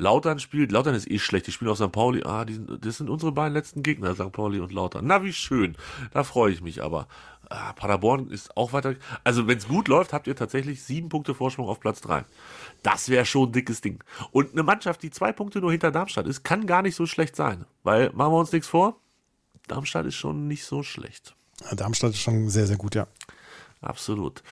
[0.00, 1.92] Lautern spielt, Lautern ist eh schlecht, die spielen auf St.
[1.92, 2.22] Pauli.
[2.24, 4.32] Ah, die, sind- das sind unsere beiden letzten Gegner, St.
[4.32, 5.06] Pauli und Lautern.
[5.06, 5.76] Na, wie schön.
[6.12, 7.06] Da freue ich mich aber.
[7.48, 8.94] Ah, Paderborn ist auch weiter.
[9.24, 12.24] Also, wenn es gut läuft, habt ihr tatsächlich sieben Punkte Vorsprung auf Platz drei.
[12.82, 14.02] Das wäre schon ein dickes Ding.
[14.30, 17.34] Und eine Mannschaft, die zwei Punkte nur hinter Darmstadt ist, kann gar nicht so schlecht
[17.36, 17.64] sein.
[17.82, 18.96] Weil, machen wir uns nichts vor,
[19.66, 21.34] Darmstadt ist schon nicht so schlecht.
[21.72, 23.06] Darmstadt ist schon sehr, sehr gut, ja.
[23.82, 24.42] Absolut.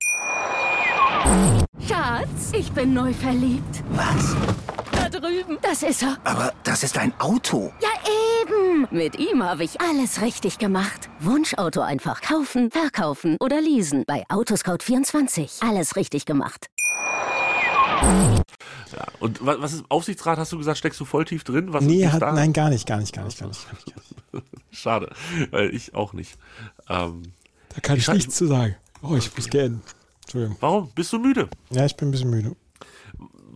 [1.87, 3.83] Schatz, ich bin neu verliebt.
[3.91, 4.35] Was?
[5.11, 5.57] Da drüben.
[5.61, 6.17] Das ist er.
[6.23, 7.71] Aber das ist ein Auto.
[7.81, 7.89] Ja,
[8.43, 8.87] eben.
[8.91, 11.09] Mit ihm habe ich alles richtig gemacht.
[11.19, 14.03] Wunschauto einfach kaufen, verkaufen oder leasen.
[14.05, 15.67] Bei Autoscout24.
[15.67, 16.67] Alles richtig gemacht.
[18.01, 19.05] Ja.
[19.19, 21.73] Und was, ist Aufsichtsrat, hast du gesagt, steckst du voll tief drin?
[21.73, 22.31] Was Nee, hat, da?
[22.31, 23.65] nein, gar nicht, gar nicht, gar nicht, gar nicht.
[23.67, 23.85] Gar nicht,
[24.33, 24.45] gar nicht.
[24.71, 25.11] Schade,
[25.51, 26.37] weil ich auch nicht.
[26.87, 27.23] Ähm,
[27.75, 28.75] Da kann ich scha- nichts zu sagen.
[29.01, 29.81] Oh, ich muss gehen.
[30.23, 30.57] Entschuldigung.
[30.59, 31.49] warum bist du müde?
[31.71, 32.55] Ja, ich bin ein bisschen müde.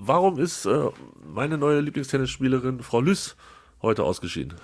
[0.05, 0.89] Warum ist äh,
[1.25, 3.35] meine neue Lieblingstennisspielerin Frau Lüss
[3.81, 4.55] heute ausgeschieden?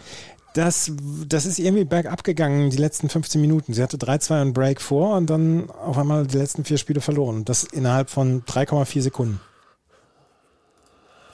[0.53, 0.91] Das,
[1.27, 3.73] das ist irgendwie bergab gegangen, die letzten 15 Minuten.
[3.73, 7.45] Sie hatte 3-2 und Break vor und dann auf einmal die letzten vier Spiele verloren.
[7.45, 9.39] Das innerhalb von 3,4 Sekunden.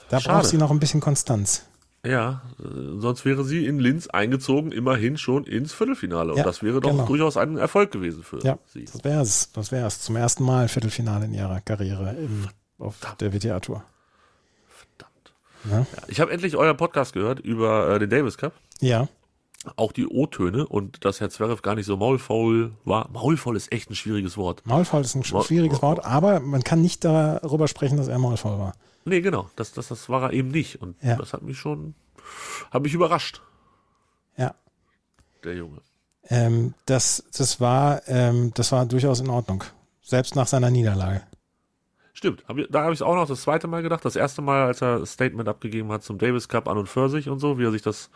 [0.08, 0.38] Da Schade.
[0.38, 1.64] braucht sie noch ein bisschen Konstanz.
[2.04, 6.32] Ja, äh, sonst wäre sie in Linz eingezogen, immerhin schon ins Viertelfinale.
[6.32, 7.06] Und Ja, das wäre doch genau.
[7.06, 8.84] durchaus ein Erfolg gewesen für Ja, sie.
[8.84, 9.50] das wäre es.
[9.52, 10.00] Das wäre es.
[10.02, 12.46] Zum ersten Mal Viertelfinale in ihrer Karriere im,
[12.78, 13.82] auf der WTA-Tour.
[15.70, 18.52] Ja, ich habe endlich euer Podcast gehört über äh, den Davis Cup.
[18.80, 19.08] Ja,
[19.76, 23.08] Auch die O-Töne und dass Herr Zverev gar nicht so maulfaul war.
[23.10, 24.62] Maulfaul ist echt ein schwieriges Wort.
[24.66, 28.58] Maulfaul ist ein Maul- schwieriges Wort, aber man kann nicht darüber sprechen, dass er maulfaul
[28.58, 28.74] war.
[29.04, 29.48] Nee, genau.
[29.56, 30.80] Das, das, das war er eben nicht.
[30.82, 31.16] Und Ja.
[31.16, 31.94] das hat mich schon,
[32.70, 33.40] hat mich überrascht,
[34.36, 34.54] Ja.
[35.44, 35.78] der Junge.
[36.28, 39.62] Ähm, das, das, war, ähm, das war durchaus in Ordnung.
[40.02, 41.22] Selbst nach seiner Niederlage.
[42.16, 44.02] Stimmt, hab da habe ich auch noch das zweite Mal gedacht.
[44.02, 47.10] Das erste Mal, als er das Statement abgegeben hat zum Davis Cup an und für
[47.10, 48.08] sich und so, wie er sich das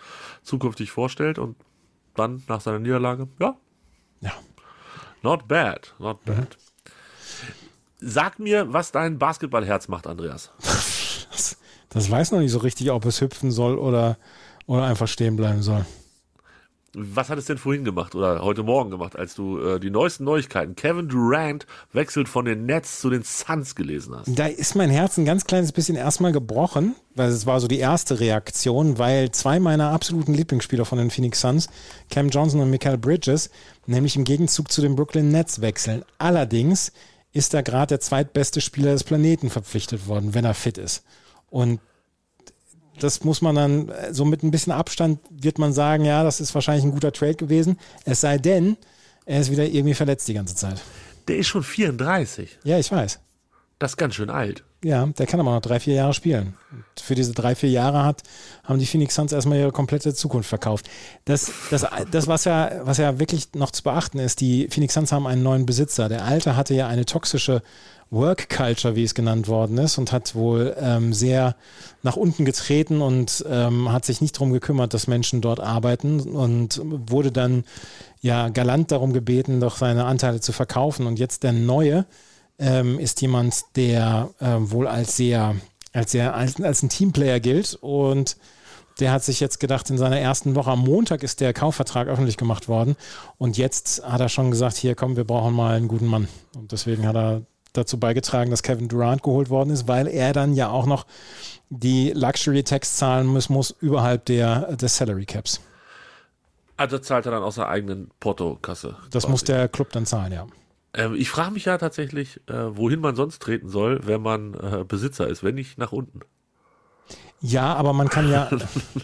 [0.43, 1.39] zukünftig vorstellt.
[1.39, 1.55] Und
[2.15, 3.57] dann nach seiner Niederlage, ja,
[4.23, 4.33] Ja.
[5.23, 6.35] not bad, not Mhm.
[6.35, 6.57] bad.
[7.99, 10.51] Sag mir, was dein Basketballherz macht, Andreas.
[11.31, 11.57] Das,
[11.91, 14.17] das weiß noch nicht so richtig, ob es hüpfen soll oder,
[14.67, 15.85] oder einfach stehen bleiben soll.
[16.94, 20.24] Was hat es denn vorhin gemacht oder heute Morgen gemacht, als du äh, die neuesten
[20.24, 24.26] Neuigkeiten, Kevin Durant wechselt von den Nets zu den Suns gelesen hast?
[24.37, 27.79] Da ist mein Herz ein ganz kleines bisschen erstmal gebrochen, weil es war so die
[27.79, 31.68] erste Reaktion, weil zwei meiner absoluten Lieblingsspieler von den Phoenix Suns,
[32.11, 33.50] Cam Johnson und Michael Bridges,
[33.87, 36.05] nämlich im Gegenzug zu den Brooklyn Nets wechseln.
[36.18, 36.92] Allerdings
[37.33, 41.05] ist da gerade der zweitbeste Spieler des Planeten verpflichtet worden, wenn er fit ist.
[41.50, 41.81] Und
[43.03, 46.41] das muss man dann, äh, so mit ein bisschen Abstand wird man sagen, ja, das
[46.41, 47.79] ist wahrscheinlich ein guter Trade gewesen.
[48.05, 48.77] Es sei denn,
[49.27, 50.81] er ist wieder irgendwie verletzt die ganze Zeit.
[51.29, 52.59] Der ist schon 34.
[52.65, 53.21] Ja, ich weiß.
[53.79, 54.63] Das ist ganz schön alt.
[54.83, 56.55] Ja, der kann aber noch drei, vier Jahre spielen.
[56.71, 58.23] Und für diese drei, vier Jahre hat,
[58.65, 60.89] haben die Phoenix Suns erstmal ihre komplette Zukunft verkauft.
[61.27, 65.13] Das, das, das was, ja, was ja wirklich noch zu beachten ist, die Phoenix Suns
[65.13, 66.09] haben einen neuen Besitzer.
[66.09, 67.63] Der alte hatte ja eine toxische
[68.11, 71.55] Work Culture, wie es genannt worden ist, und hat wohl ähm, sehr
[72.03, 76.81] nach unten getreten und ähm, hat sich nicht darum gekümmert, dass Menschen dort arbeiten und
[76.85, 77.64] wurde dann
[78.20, 81.07] ja galant darum gebeten, doch seine Anteile zu verkaufen.
[81.07, 82.05] Und jetzt der neue
[82.59, 85.55] ähm, ist jemand, der äh, wohl als sehr,
[85.92, 88.37] als sehr, als, als ein Teamplayer gilt und
[88.99, 92.37] der hat sich jetzt gedacht, in seiner ersten Woche am Montag ist der Kaufvertrag öffentlich
[92.37, 92.96] gemacht worden.
[93.38, 96.29] Und jetzt hat er schon gesagt, hier komm, wir brauchen mal einen guten Mann.
[96.55, 100.54] Und deswegen hat er dazu beigetragen, dass Kevin Durant geholt worden ist, weil er dann
[100.54, 101.06] ja auch noch
[101.68, 105.61] die Luxury Tax zahlen muss, muss überhalb der, des Salary Caps.
[106.76, 108.96] Also zahlt er dann aus der eigenen Portokasse.
[109.11, 109.30] Das quasi.
[109.30, 110.46] muss der Club dann zahlen, ja.
[110.94, 114.85] Ähm, ich frage mich ja tatsächlich, äh, wohin man sonst treten soll, wenn man äh,
[114.87, 116.20] Besitzer ist, wenn nicht nach unten.
[117.40, 118.50] Ja, aber man kann ja,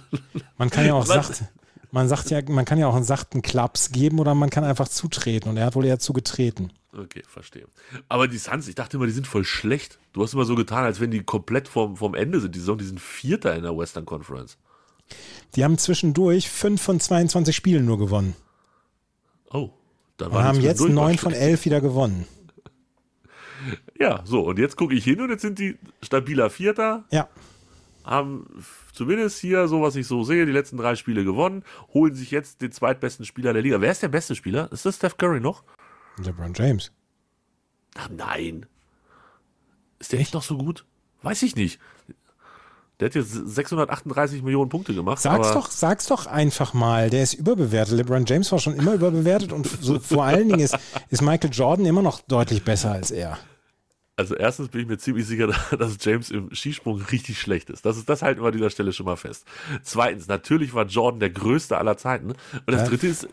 [0.58, 1.44] man kann ja auch sacht,
[1.96, 4.86] man sagt ja, man kann ja auch einen sachten Klaps geben oder man kann einfach
[4.86, 6.70] zutreten und er hat wohl eher zugetreten.
[6.92, 7.64] Okay, verstehe.
[8.10, 9.98] Aber die Suns, ich dachte immer, die sind voll schlecht.
[10.12, 12.54] Du hast immer so getan, als wenn die komplett vom, vom Ende sind.
[12.54, 14.58] Die Saison, die sind Vierter in der Western Conference.
[15.54, 18.36] Die haben zwischendurch 5 von 22 Spielen nur gewonnen.
[19.50, 19.70] Oh,
[20.18, 22.26] da war Und haben jetzt 9 von 11 wieder gewonnen.
[23.98, 27.04] Ja, so, und jetzt gucke ich hin und jetzt sind die stabiler Vierter.
[27.10, 27.28] Ja.
[28.04, 28.46] Haben
[28.96, 32.62] zumindest hier, so was ich so sehe, die letzten drei Spiele gewonnen, holen sich jetzt
[32.62, 33.80] den zweitbesten Spieler der Liga.
[33.80, 34.70] Wer ist der beste Spieler?
[34.72, 35.62] Ist das Steph Curry noch?
[36.18, 36.92] LeBron James.
[37.96, 38.66] Ach nein.
[39.98, 40.84] Ist der echt noch so gut?
[41.22, 41.80] Weiß ich nicht.
[42.98, 45.20] Der hat jetzt 638 Millionen Punkte gemacht.
[45.20, 47.10] Sag's doch, sag's doch einfach mal.
[47.10, 47.98] Der ist überbewertet.
[47.98, 50.78] LeBron James war schon immer überbewertet und so, vor allen Dingen ist,
[51.10, 53.38] ist Michael Jordan immer noch deutlich besser als er.
[54.18, 55.48] Also erstens bin ich mir ziemlich sicher,
[55.78, 57.84] dass James im Skisprung richtig schlecht ist.
[57.84, 59.46] Das ist das halten wir an dieser Stelle schon mal fest.
[59.82, 62.30] Zweitens, natürlich war Jordan der größte aller Zeiten.
[62.30, 62.88] Und das ja.
[62.88, 63.28] dritte ist,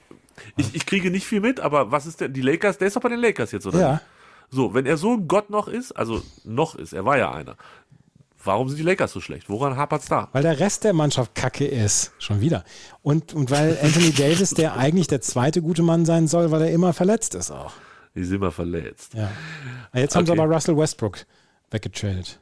[0.58, 3.02] ich, ich kriege nicht viel mit, aber was ist denn, die Lakers, der ist doch
[3.02, 3.80] bei den Lakers jetzt, oder?
[3.80, 4.02] Ja.
[4.50, 7.56] So, wenn er so ein Gott noch ist, also noch ist, er war ja einer.
[8.44, 9.50] Warum sind die Lakers so schlecht?
[9.50, 10.28] Woran hapert's da?
[10.34, 12.12] Weil der Rest der Mannschaft kacke ist.
[12.20, 12.66] Schon wieder.
[13.02, 16.72] Und, und weil Anthony Davis, der eigentlich der zweite gute Mann sein soll, weil er
[16.72, 17.72] immer verletzt ist auch.
[18.16, 19.14] Die sind immer verletzt.
[19.14, 19.32] Ja.
[19.94, 20.36] Jetzt haben okay.
[20.36, 21.26] sie aber Russell Westbrook
[21.72, 22.40] weggetradet.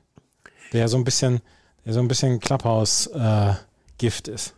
[0.74, 1.42] Der so ein bisschen,
[1.86, 4.56] der so ein bisschen Clubhouse-Gift äh, ist.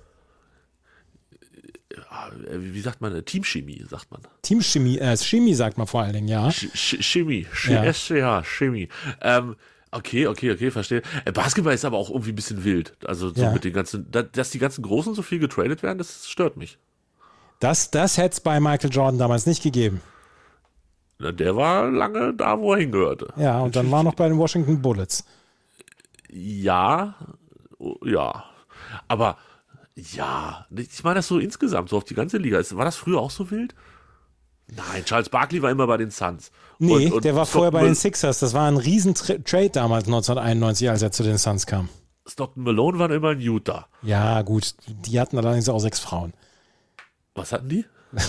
[1.93, 4.21] Äh, wie sagt man, Teamchemie, sagt man.
[4.41, 6.49] Teamchemie, äh, Chemie sagt man vor allen Dingen, ja.
[6.49, 7.91] Ch Chemie, ja.
[7.91, 8.89] SCH, Chemie.
[9.21, 9.56] Ähm,
[9.91, 11.02] okay, okay, okay, verstehe.
[11.26, 12.95] Äh, Basketball ist aber auch irgendwie ein bisschen wild.
[13.06, 13.52] Also so ja.
[13.52, 16.78] mit den ganzen, dass die ganzen Großen so viel getradet werden, das stört mich.
[17.60, 20.02] Das, das hätte es bei Michael Jordan damals nicht gegeben.
[21.23, 23.33] Na, der war lange da, wo er hingehörte.
[23.38, 25.23] Ja, und dann war noch bei den Washington Bullets.
[26.29, 27.15] Ja,
[28.03, 28.43] ja.
[29.07, 29.38] Aber
[29.95, 32.62] ja, ich meine das so insgesamt, so auf die ganze Liga.
[32.71, 33.73] War das früher auch so wild?
[34.67, 36.51] Nein, Charles Barkley war immer bei den Suns.
[36.77, 38.39] Nee, und, und der war vorher bei den Sixers.
[38.39, 41.88] Das war ein riesen Trade damals 1991, als er zu den Suns kam.
[42.27, 43.88] Stockton Malone war immer in Utah.
[44.01, 44.75] Ja, gut.
[44.88, 46.33] Die hatten allerdings auch sechs Frauen.
[47.33, 47.86] Was hatten die?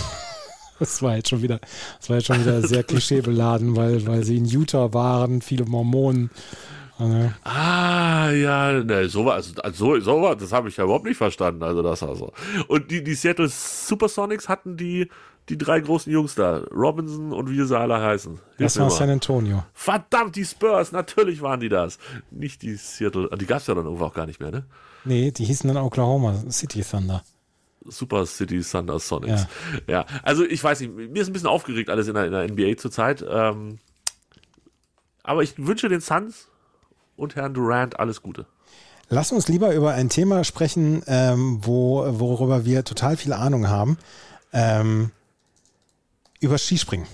[0.79, 1.61] Das war jetzt schon wieder,
[1.99, 6.31] das war jetzt schon wieder sehr klischeebeladen, weil, weil sie in Utah waren, viele Mormonen.
[6.99, 7.31] Okay.
[7.43, 11.17] Ah, ja, ne, so war, also, also, so war, das habe ich ja überhaupt nicht
[11.17, 12.33] verstanden, also das also.
[12.69, 15.09] Und die, die Seattle Supersonics hatten die,
[15.49, 18.33] die drei großen Jungs da, Robinson und wie sie alle heißen.
[18.33, 19.65] Hilf das war San Antonio.
[19.73, 21.99] Verdammt, die Spurs, natürlich waren die das.
[22.31, 24.65] Nicht die Seattle, die gab es ja dann irgendwo auch gar nicht mehr, ne?
[25.05, 27.23] Nee, die hießen dann Oklahoma City Thunder.
[27.87, 29.47] Super City Thunder Sonics.
[29.87, 30.01] Ja.
[30.01, 30.07] ja.
[30.23, 32.77] also ich weiß nicht, mir ist ein bisschen aufgeregt alles in der, in der NBA
[32.77, 33.25] zurzeit.
[33.29, 33.79] Ähm,
[35.23, 36.49] aber ich wünsche den Suns
[37.17, 38.47] und Herrn Durant alles Gute.
[39.09, 43.99] Lass uns lieber über ein Thema sprechen, ähm, wo, worüber wir total viel Ahnung haben.
[44.53, 45.11] Ähm,
[46.41, 47.07] über Skispringen.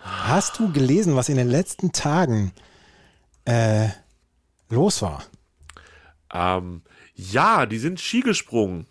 [0.00, 2.52] Hast du gelesen, was in den letzten Tagen
[3.44, 3.88] äh,
[4.68, 5.24] los war?
[6.32, 6.82] Ähm,
[7.14, 8.86] ja, die sind Ski gesprungen.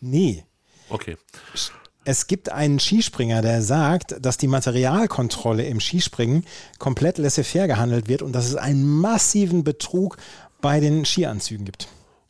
[0.00, 0.44] Nee.
[0.88, 1.16] Okay.
[2.04, 6.44] Es gibt einen Skispringer, der sagt, dass die Materialkontrolle im Skispringen
[6.78, 10.16] komplett laissez-faire gehandelt wird und dass es einen massiven Betrug
[10.60, 11.88] bei den Skianzügen gibt.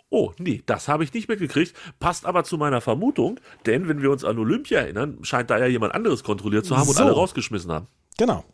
[0.08, 1.74] Oh, nee, das habe ich nicht mitgekriegt.
[1.98, 5.66] Passt aber zu meiner Vermutung, denn wenn wir uns an Olympia erinnern, scheint da ja
[5.66, 7.02] jemand anderes kontrolliert zu haben und So.
[7.02, 7.86] alle rausgeschmissen haben.
[8.16, 8.44] Genau.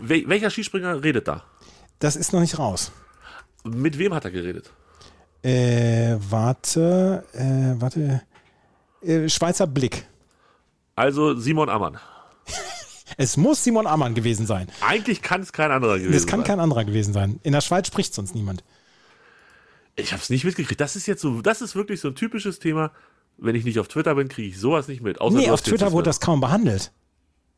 [0.00, 1.44] Wel welcher Skispringer redet da?
[2.00, 2.92] Das ist noch nicht raus.
[3.64, 4.72] Mit wem hat er geredet?
[5.42, 8.22] Äh, warte, äh, warte.
[9.02, 10.06] Äh, Schweizer Blick.
[10.94, 11.98] Also Simon Ammann.
[13.18, 14.68] Es muss Simon Ammann gewesen sein.
[14.80, 16.46] Eigentlich kann es kein anderer gewesen Das kann sein.
[16.46, 17.40] kein anderer gewesen sein.
[17.42, 18.64] In der Schweiz spricht sonst niemand.
[19.96, 20.80] Ich habe es nicht mitgekriegt.
[20.80, 22.90] Das ist jetzt so, das ist wirklich so ein typisches Thema.
[23.36, 25.20] Wenn ich nicht auf Twitter bin, kriege ich sowas nicht mit.
[25.20, 26.90] Außer Nee, auf Twitter das wurde das kaum behandelt.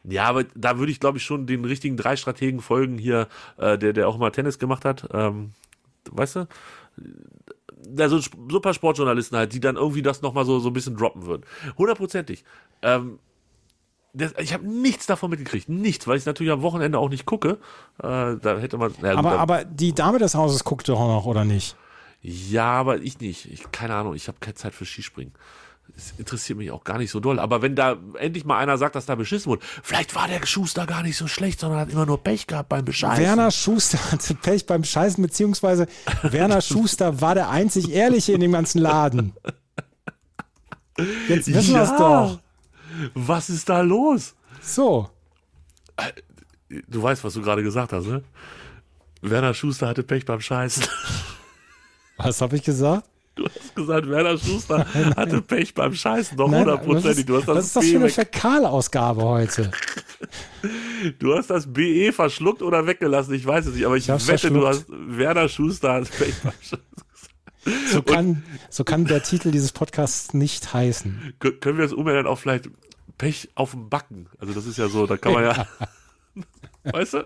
[0.03, 3.79] Ja, aber da würde ich, glaube ich, schon den richtigen drei Strategen folgen hier, äh,
[3.79, 5.09] der, der auch mal Tennis gemacht hat.
[5.13, 5.53] Ähm,
[6.11, 6.49] weißt du?
[7.89, 10.97] Da so Sp- super Sportjournalisten halt, die dann irgendwie das nochmal so, so ein bisschen
[10.97, 11.45] droppen würden.
[11.79, 12.45] Hundertprozentig.
[12.83, 13.19] Ähm,
[14.13, 15.69] das, ich habe nichts davon mitgekriegt.
[15.69, 17.59] Nichts, weil ich natürlich am Wochenende auch nicht gucke.
[18.03, 18.93] Äh, da hätte man.
[18.93, 21.77] Gut, Aber, da- aber die Dame des Hauses guckt doch noch, oder nicht?
[22.23, 23.51] Ja, aber ich nicht.
[23.53, 25.35] Ich, keine Ahnung, ich habe keine Zeit für Skispringen.
[25.89, 27.39] Das interessiert mich auch gar nicht so doll.
[27.39, 30.87] Aber wenn da endlich mal einer sagt, dass da beschissen wurde, vielleicht war der Schuster
[30.87, 33.23] gar nicht so schlecht, sondern hat immer nur Pech gehabt beim Bescheißen.
[33.25, 35.87] Werner Schuster hatte Pech beim Scheißen, beziehungsweise
[36.23, 39.35] Werner Schuster war der einzig Ehrliche in dem ganzen Laden.
[41.29, 41.97] Jetzt wissen wir es Ja.
[41.99, 42.39] doch.
[43.15, 44.35] Was ist da los?
[44.63, 45.11] So.
[46.89, 48.23] Du weißt, was du gerade gesagt hast, ne?
[49.23, 50.85] Werner Schuster hatte Pech beim Scheißen.
[52.19, 53.09] Was habe ich gesagt?
[53.37, 56.37] Du hast gesagt, Werner Schuster hatte Pech beim Scheißen.
[56.37, 57.27] Doch Nein, hundertprozentig.
[57.27, 59.71] Du hast das, was ist das für eine weg, Fäkalausgabe heute?
[61.19, 63.35] du hast das BE verschluckt oder weggelassen.
[63.35, 64.87] Ich weiß es nicht, aber ich, Ich wette, du hast.
[64.89, 66.79] Werner Schuster hat Pech beim Scheißen.
[67.91, 71.35] So kann, so kann der Titel dieses Podcasts nicht heißen.
[71.41, 72.69] Kö- können wir es umändern auf vielleicht
[73.19, 74.29] Pech auf dem Backen?
[74.39, 75.67] Also das ist ja so, da kann man ja,
[76.85, 77.19] weißt du?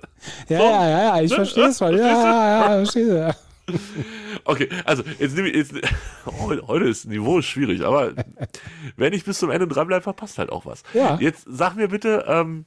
[0.48, 0.64] Ja, So.
[0.64, 1.36] ja, ja, ja, ich Ne?
[1.36, 1.94] verstehe es mal.
[1.98, 3.34] Ja, ja, ja, verstehe.
[4.44, 5.74] Okay, also jetzt nehme ich jetzt,
[6.24, 8.12] heute, heute ist Niveau schwierig, aber
[8.96, 10.82] wenn ich bis zum Ende dranbleibe, verpasst halt auch was.
[10.94, 11.18] Ja.
[11.20, 12.64] Jetzt sag mir bitte, ähm,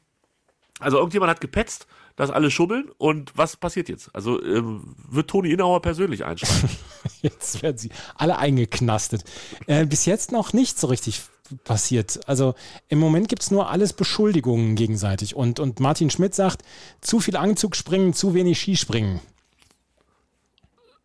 [0.80, 4.14] also irgendjemand hat gepetzt, dass alle schubbeln und was passiert jetzt?
[4.14, 6.70] Also ähm, wird Toni Innauer persönlich einschreiten?
[7.22, 9.24] Jetzt werden sie alle eingeknastet.
[9.68, 11.22] Äh, bis jetzt noch nicht so richtig
[11.64, 12.20] passiert.
[12.28, 12.56] Also
[12.90, 15.36] im Moment gibt es nur alles Beschuldigungen gegenseitig.
[15.36, 16.64] Und, und Martin Schmidt sagt,
[17.02, 19.20] zu viel Anzugspringen, zu wenig Skispringen.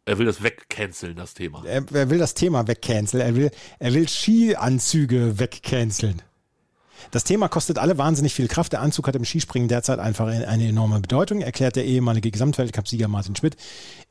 [0.07, 1.65] Er will das wegcanceln, das Thema.
[1.67, 3.21] Er, er will das Thema wegcanceln.
[3.21, 6.23] Er will, er will Skianzüge wegcanceln.
[7.11, 8.73] Das Thema kostet alle wahnsinnig viel Kraft.
[8.73, 13.37] Der Anzug hat im Skispringen derzeit einfach eine enorme Bedeutung, erklärt der ehemalige Gesamtweltcupsieger Martin
[13.37, 13.57] Schmidt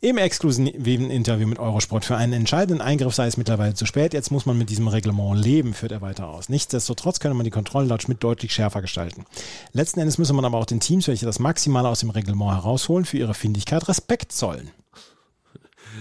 [0.02, 2.06] im exklusiven Interview mit Eurosport.
[2.06, 4.14] Für einen entscheidenden Eingriff sei es mittlerweile zu spät.
[4.14, 6.50] Jetzt muss man mit diesem Reglement leben, führt er weiter aus.
[6.50, 9.26] Nichtsdestotrotz könne man die Kontrollen laut Schmidt deutlich schärfer gestalten.
[9.72, 13.06] Letzten Endes müsse man aber auch den Teams, welche das Maximale aus dem Reglement herausholen,
[13.06, 14.72] für ihre Findigkeit Respekt zollen.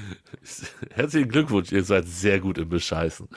[0.91, 3.29] Herzlichen Glückwunsch, ihr seid sehr gut im Bescheißen.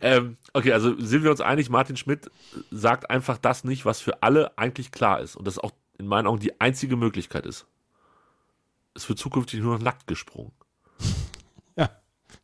[0.00, 2.30] Ähm, okay, also sind wir uns einig, Martin Schmidt
[2.70, 6.26] sagt einfach das nicht, was für alle eigentlich klar ist und das auch in meinen
[6.26, 7.66] Augen die einzige Möglichkeit ist.
[8.94, 10.52] Es wird zukünftig nur noch nackt gesprungen.
[11.76, 11.90] Ja,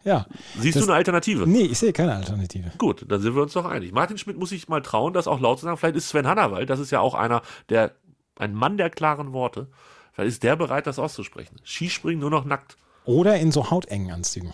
[0.05, 0.27] ja.
[0.59, 1.47] Siehst Das- du eine Alternative?
[1.47, 2.71] Nee, ich sehe keine Alternative.
[2.79, 3.93] Gut, dann sind wir uns doch einig.
[3.93, 5.77] Martin Schmidt muss sich mal trauen, das auch laut zu sagen.
[5.77, 7.95] Vielleicht ist Sven Hannawald, das ist ja auch einer, der,
[8.39, 9.69] ein Mann der klaren Worte.
[10.13, 11.57] Vielleicht ist der bereit, das auszusprechen.
[11.65, 12.77] Skispringen nur noch nackt.
[13.07, 14.53] Oder in so hautengen Anzügen.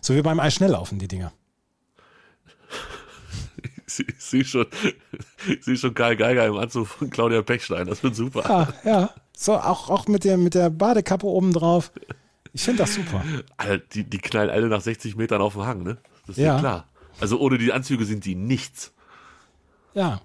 [0.00, 1.32] So wie beim Eisschnelllaufen, die Dinger.
[3.86, 4.66] Ich sehe schon,
[5.60, 7.86] sehe schon Karl Geiger im Anzug von Claudia Pechstein.
[7.86, 8.42] Das wird super.
[8.84, 9.10] Ja, ja.
[9.34, 11.92] So, auch, auch mit, der, mit der Badekappe oben drauf.
[12.52, 13.22] Ich finde das super.
[13.56, 15.98] Alter, die, die knallen alle nach 60 Metern auf den Hang, ne?
[16.26, 16.54] Das ist Ja.
[16.54, 16.88] ja klar.
[17.20, 18.92] Also ohne die Anzüge sind die nichts.
[19.94, 20.20] Ja.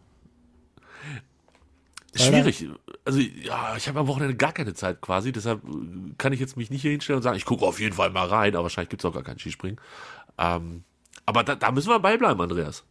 [2.13, 2.67] Schwierig.
[3.05, 5.61] Also ja, ich habe am Wochenende gar keine Zeit quasi, deshalb
[6.17, 8.27] kann ich jetzt mich nicht hier hinstellen und sagen, ich gucke auf jeden Fall mal
[8.27, 9.79] rein, aber wahrscheinlich gibt es auch gar kein Skispringen.
[10.37, 10.83] Ähm,
[11.25, 12.83] aber da, da müssen wir beibleiben, Andreas.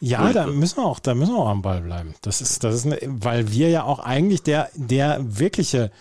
[0.00, 2.14] Ja, da müssen wir auch, da müssen wir auch am Ball bleiben.
[2.22, 5.92] Das ist, das ist eine, weil wir ja auch eigentlich der, der wirkliche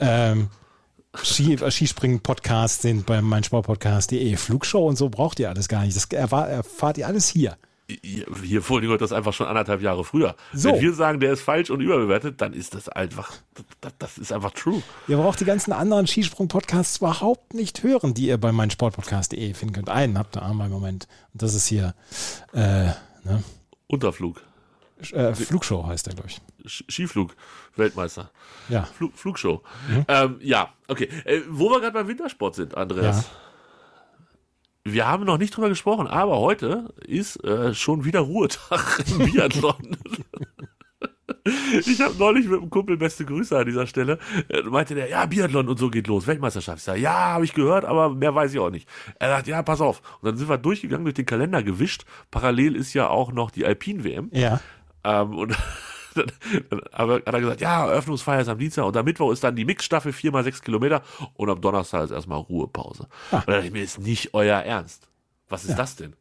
[0.00, 0.48] ähm,
[1.22, 4.36] Ski, äh, Skispringen-Podcast sind bei meinsportpodcast.de.
[4.36, 5.96] Flugshow und so braucht ihr alles gar nicht.
[5.96, 7.56] Das erfahr- erfahrt ihr alles hier.
[8.02, 10.36] Hier, allem das einfach schon anderthalb Jahre früher.
[10.52, 10.70] So.
[10.70, 13.32] Wenn wir sagen, der ist falsch und überbewertet, dann ist das einfach,
[13.80, 14.82] das, das ist einfach true.
[15.08, 19.90] Ihr braucht die ganzen anderen Skisprung-Podcasts überhaupt nicht hören, die ihr bei meinsportpodcast.de finden könnt.
[19.90, 21.08] Einen habt ihr einmal im Moment.
[21.32, 21.94] Und das ist hier
[22.52, 22.86] äh,
[23.24, 23.42] ne?
[23.86, 24.40] Unterflug,
[25.10, 26.40] äh, Flugshow heißt der, glaube ich.
[26.64, 27.34] Skiflug,
[27.76, 28.30] Weltmeister,
[28.68, 28.84] Ja.
[28.84, 29.62] Flug, Flugshow.
[30.06, 31.08] Ähm, ja, okay.
[31.24, 33.28] Äh, wo wir gerade beim Wintersport sind, Andreas.
[34.84, 39.96] Wir haben noch nicht drüber gesprochen, aber heute ist äh, schon wieder Ruhetag im Biathlon.
[41.44, 44.18] Ich habe neulich mit einem Kumpel beste Grüße an dieser Stelle.
[44.48, 46.78] Äh, meinte der, ja, Biathlon und so geht los, Weltmeisterschaft.
[46.78, 48.88] Ich sag, ja, habe ich gehört, aber mehr weiß ich auch nicht.
[49.18, 50.02] Er sagt, ja, pass auf.
[50.20, 52.04] Und dann sind wir durchgegangen, durch den Kalender gewischt.
[52.30, 54.30] Parallel ist ja auch noch die Alpin-WM.
[54.32, 54.60] Ja.
[55.04, 55.56] Ähm, und
[56.14, 56.32] dann,
[56.70, 59.56] dann aber hat er gesagt, ja, Eröffnungsfeier ist am Dienstag und am Mittwoch ist dann
[59.56, 61.02] die Mixstaffel, viermal sechs Kilometer
[61.34, 63.08] und am Donnerstag ist erstmal Ruhepause.
[63.30, 63.38] Ah.
[63.38, 65.08] Und da dachte ich mir, ist nicht euer Ernst.
[65.48, 66.14] Was ist das denn?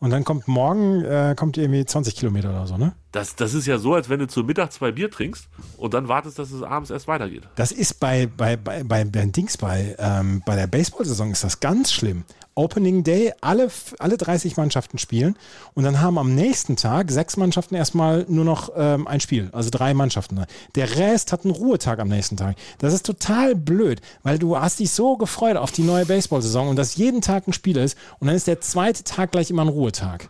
[0.00, 2.94] Und dann kommt morgen, äh, kommt irgendwie 20 Kilometer oder so, ne?
[3.12, 6.06] Das, das ist ja so, als wenn du zu Mittag zwei Bier trinkst und dann
[6.06, 7.42] wartest, dass es abends erst weitergeht.
[7.56, 11.58] Das ist bei, bei, bei, bei, bei Dings, bei, ähm, bei der Baseball-Saison ist das
[11.58, 12.24] ganz schlimm.
[12.54, 13.68] Opening Day, alle,
[13.98, 15.36] alle 30 Mannschaften spielen
[15.74, 19.70] und dann haben am nächsten Tag sechs Mannschaften erstmal nur noch ähm, ein Spiel, also
[19.70, 20.44] drei Mannschaften.
[20.74, 22.56] Der Rest hat einen Ruhetag am nächsten Tag.
[22.78, 26.76] Das ist total blöd, weil du hast dich so gefreut auf die neue Baseball-Saison und
[26.76, 29.68] dass jeden Tag ein Spiel ist und dann ist der zweite Tag gleich immer ein
[29.68, 30.28] Ruhetag.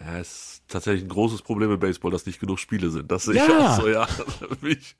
[0.00, 3.10] Ja, ist tatsächlich ein großes Problem im Baseball, dass nicht genug Spiele sind.
[3.10, 3.74] Das sehe ich Ja.
[3.76, 4.06] auch so, ja.
[4.62, 4.96] Ich,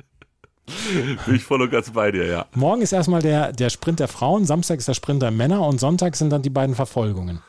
[1.26, 2.46] bin ich voll und ganz bei dir, ja.
[2.54, 5.80] Morgen ist erstmal der, der Sprint der Frauen, Samstag ist der Sprint der Männer und
[5.80, 7.40] Sonntag sind dann die beiden Verfolgungen.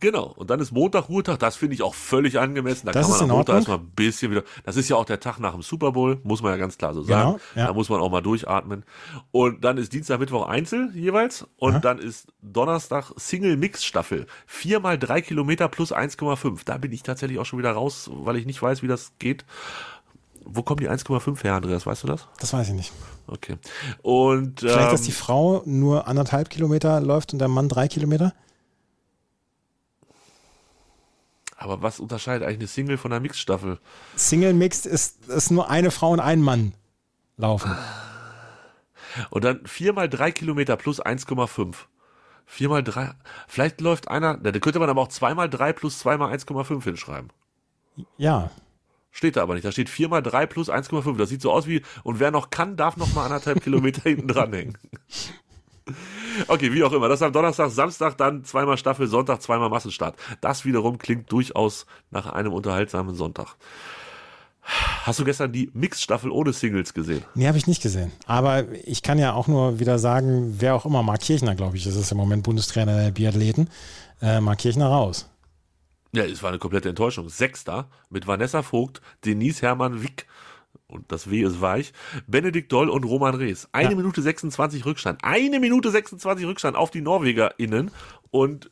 [0.00, 0.32] Genau.
[0.36, 1.38] Und dann ist Montag Ruhetag.
[1.38, 2.86] Das finde ich auch völlig angemessen.
[2.86, 3.74] Da Das kann ist man am Montag Ordnung.
[3.74, 4.42] erstmal ein bisschen wieder.
[4.64, 6.92] Das ist ja auch der Tag nach dem Super Bowl, muss man ja ganz klar
[6.94, 7.32] so sagen.
[7.32, 7.66] Genau, ja.
[7.68, 8.84] Da muss man auch mal durchatmen.
[9.32, 11.46] Und dann ist Dienstag, Mittwoch Einzel jeweils.
[11.56, 14.26] Und dann ist Donnerstag Single-Mix-Staffel.
[14.46, 16.60] Viermal drei Kilometer plus 1,5.
[16.64, 19.44] Da bin ich tatsächlich auch schon wieder raus, weil ich nicht weiß, wie das geht.
[20.44, 21.86] Wo kommen die 1,5 her, Andreas?
[21.86, 22.28] Weißt du das?
[22.38, 22.92] Das weiß ich nicht.
[23.26, 23.56] Okay.
[24.02, 28.32] Und Vielleicht, ähm, dass die Frau nur anderthalb Kilometer läuft und der Mann drei Kilometer?
[31.56, 33.78] Aber was unterscheidet eigentlich eine Single von einer Mixstaffel?
[34.14, 36.74] Single Mixed ist, ist nur eine Frau und ein Mann
[37.36, 37.76] laufen.
[39.30, 41.74] Und dann viermal drei Kilometer plus 1,5.
[42.44, 43.12] Viermal drei.
[43.48, 47.30] Vielleicht läuft einer, da könnte man aber auch zweimal drei plus zweimal 1,5 hinschreiben.
[48.18, 48.50] Ja.
[49.10, 49.64] Steht da aber nicht.
[49.64, 51.16] Da steht viermal drei plus 1,5.
[51.16, 54.28] Das sieht so aus wie, und wer noch kann, darf noch mal anderthalb Kilometer hinten
[54.28, 54.76] dranhängen.
[56.48, 57.08] Okay, wie auch immer.
[57.08, 60.16] Das ist am Donnerstag, Samstag dann zweimal Staffel, Sonntag zweimal Massenstart.
[60.40, 63.56] Das wiederum klingt durchaus nach einem unterhaltsamen Sonntag.
[65.04, 67.24] Hast du gestern die Mixstaffel ohne Singles gesehen?
[67.34, 68.10] Nee, habe ich nicht gesehen.
[68.26, 71.86] Aber ich kann ja auch nur wieder sagen, wer auch immer, Mark Kirchner, glaube ich,
[71.86, 73.70] ist es im Moment Bundestrainer der Biathleten.
[74.20, 75.28] Äh, Mark Kirchner raus.
[76.12, 77.28] Ja, es war eine komplette Enttäuschung.
[77.28, 80.26] Sechster mit Vanessa Vogt, Denise Hermann Wick
[80.88, 81.92] und das W ist weich,
[82.26, 83.68] Benedikt Doll und Roman Rees.
[83.72, 83.96] Eine Ja.
[83.96, 85.20] Minute 26 Rückstand.
[85.24, 87.90] Eine Minute 26 Rückstand auf die NorwegerInnen
[88.30, 88.70] und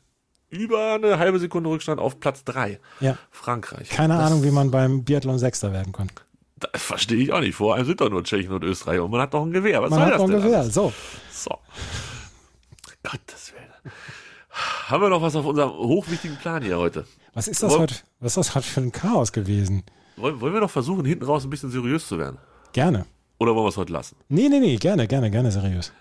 [0.49, 3.17] über eine halbe Sekunde Rückstand auf Platz drei Ja.
[3.31, 3.89] Frankreich.
[3.89, 6.09] Keine das, Ahnung, wie man beim Biathlon Sechster werden kann.
[6.57, 7.55] Das verstehe ich auch nicht.
[7.55, 9.81] Vor allem sind doch nur Tschechen und Österreich und man hat doch ein Gewehr.
[9.81, 10.59] Was Man soll hat das noch ein denn Gewehr.
[10.59, 10.73] alles?
[10.73, 10.93] So.
[11.31, 11.57] So.
[13.03, 13.93] Gottes Willen.
[14.87, 17.05] Haben wir noch was auf unserem hochwichtigen Plan hier heute?
[17.33, 17.95] Was ist das heute?
[18.21, 19.83] Was ist das heute für ein Chaos gewesen?
[20.17, 22.37] Wollen, wollen wir noch versuchen, hinten raus ein bisschen seriös zu werden?
[22.73, 23.05] Gerne.
[23.37, 24.15] Oder wollen wir es heute lassen?
[24.29, 25.91] Nee, nee, nee, gerne, gerne, gerne, seriös.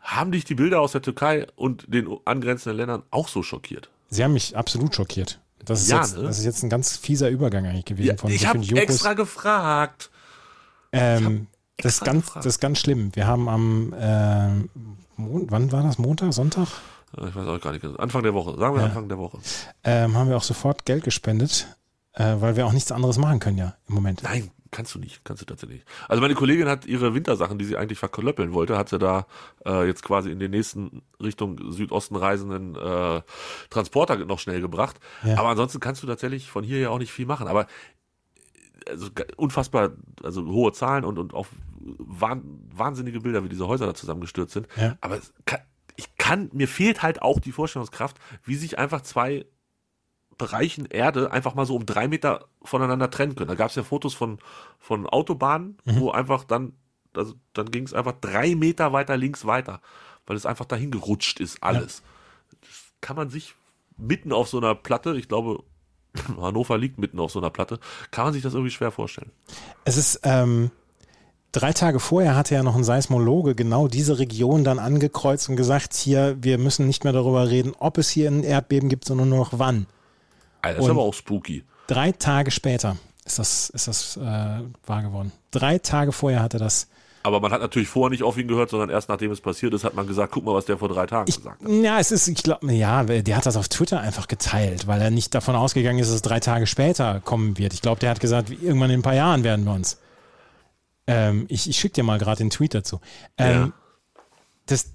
[0.00, 3.88] Haben dich die Bilder aus der Türkei und den angrenzenden Ländern auch so schockiert?
[4.08, 5.40] Sie haben mich absolut schockiert.
[5.64, 6.22] Das ist, Ja, jetzt, ne?
[6.22, 10.10] das ist jetzt ein ganz fieser Übergang eigentlich gewesen von ich habe extra gefragt.
[10.92, 12.46] Ähm, das, ist extra ganz, gefragt.
[12.46, 13.10] das ist ganz schlimm.
[13.14, 14.68] Wir haben am, ähm,
[15.16, 15.98] Mon wann war das?
[15.98, 16.68] Montag, Sonntag?
[17.16, 17.84] Ich weiß auch gar nicht.
[17.98, 18.56] Anfang der Woche.
[18.58, 18.86] Sagen wir Ja.
[18.88, 19.38] Anfang der Woche.
[19.82, 21.66] Ähm, haben wir auch sofort Geld gespendet,
[22.16, 24.22] äh, weil wir auch nichts anderes machen können ja im Moment.
[24.22, 25.24] Nein, kannst du nicht.
[25.24, 25.88] Kannst du tatsächlich nicht.
[26.08, 29.26] Also meine Kollegin hat ihre Wintersachen, die sie eigentlich verklöppeln wollte, hat sie da
[29.64, 33.22] äh, jetzt quasi in den nächsten Richtung Südosten reisenden äh,
[33.70, 34.98] Transporter noch schnell gebracht.
[35.24, 35.38] Ja.
[35.38, 37.48] Aber ansonsten kannst du tatsächlich von hier ja auch nicht viel machen.
[37.48, 37.66] Aber
[38.88, 41.46] also ga- unfassbar, also hohe Zahlen und, und auch
[41.98, 42.42] wahn,
[42.74, 44.68] wahnsinnige Bilder, wie diese Häuser da zusammengestürzt sind.
[44.76, 44.96] Ja.
[45.00, 45.60] Aber kann,
[45.96, 49.46] ich kann, mir fehlt halt auch die Vorstellungskraft, wie sich einfach zwei
[50.38, 53.48] Bereichen Erde einfach mal so um drei Meter voneinander trennen können.
[53.48, 54.38] Da gab es ja Fotos von,
[54.78, 56.74] von Autobahnen, wo einfach dann,
[57.14, 59.80] also dann ging es einfach drei Meter weiter links weiter,
[60.26, 62.02] weil es einfach dahin gerutscht ist, alles.
[62.60, 62.70] Das
[63.00, 63.54] kann man sich
[63.96, 65.62] mitten auf so einer Platte, ich glaube,
[66.40, 67.78] Hannover liegt mitten auf so einer Platte,
[68.10, 69.30] kann man sich das irgendwie schwer vorstellen.
[69.84, 70.70] Es ist, ähm,
[71.52, 75.94] drei Tage vorher hatte ja noch ein Seismologe genau diese Region dann angekreuzt und gesagt,
[75.94, 79.38] hier, wir müssen nicht mehr darüber reden, ob es hier ein Erdbeben gibt, sondern nur
[79.38, 79.86] noch wann.
[80.66, 81.64] Alter, das ist aber auch spooky.
[81.86, 85.32] Drei Tage später ist das, ist das äh, wahr geworden.
[85.50, 86.88] Drei Tage vorher hatte das
[87.22, 89.82] Aber man hat natürlich vorher nicht auf ihn gehört, sondern erst nachdem es passiert ist,
[89.84, 91.68] hat man gesagt, guck mal, was der vor drei Tagen Ich, gesagt hat.
[91.68, 95.10] ja, es ist, ich glaube, ja, der hat das auf Twitter einfach geteilt, weil er
[95.10, 97.72] nicht davon ausgegangen ist, dass es drei Tage später kommen wird.
[97.74, 99.98] Ich glaube, der hat gesagt, irgendwann in ein paar Jahren werden wir uns.
[101.08, 103.00] Ähm, ich ich schicke dir mal gerade den Tweet dazu.
[103.38, 103.72] Ähm, Ja.
[104.66, 104.86] Das,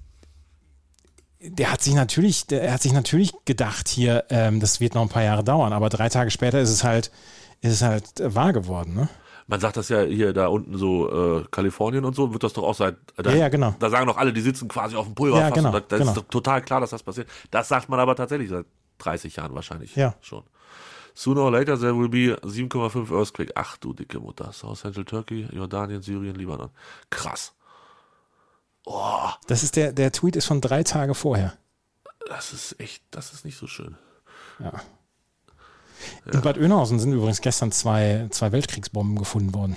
[1.44, 5.02] der hat sich natürlich, der er hat sich natürlich gedacht, hier, ähm, das wird noch
[5.02, 7.10] ein paar Jahre dauern, aber drei Tage später ist es halt,
[7.60, 9.08] ist es halt äh, wahr geworden, ne?
[9.48, 12.62] Man sagt das ja hier da unten so, äh, Kalifornien und so, wird das doch
[12.62, 12.96] auch seit.
[13.16, 13.74] Da, Ja, ja, genau.
[13.80, 15.50] Da sagen doch alle, die sitzen quasi auf dem Pulverfass.
[15.50, 16.10] Ja, genau, da, da genau.
[16.10, 17.28] ist doch total klar, dass das passiert.
[17.50, 18.66] Das sagt man aber tatsächlich seit
[18.98, 20.14] 30 Jahren wahrscheinlich Ja.
[20.20, 20.44] schon.
[21.14, 23.52] Sooner or later there will be 7,5 Earthquake.
[23.54, 24.52] Ach du dicke Mutter.
[24.52, 26.70] South Central Turkey, Jordanien, Syrien, Libanon.
[27.10, 27.52] Krass.
[28.84, 31.54] Oh, Das ist der, der Tweet ist von drei Tage vorher.
[32.28, 33.96] das ist echt, das ist nicht so schön.
[34.58, 34.72] Ja.
[36.32, 39.76] In Bad Oeynhausen sind übrigens gestern zwei, zwei Weltkriegsbomben gefunden worden.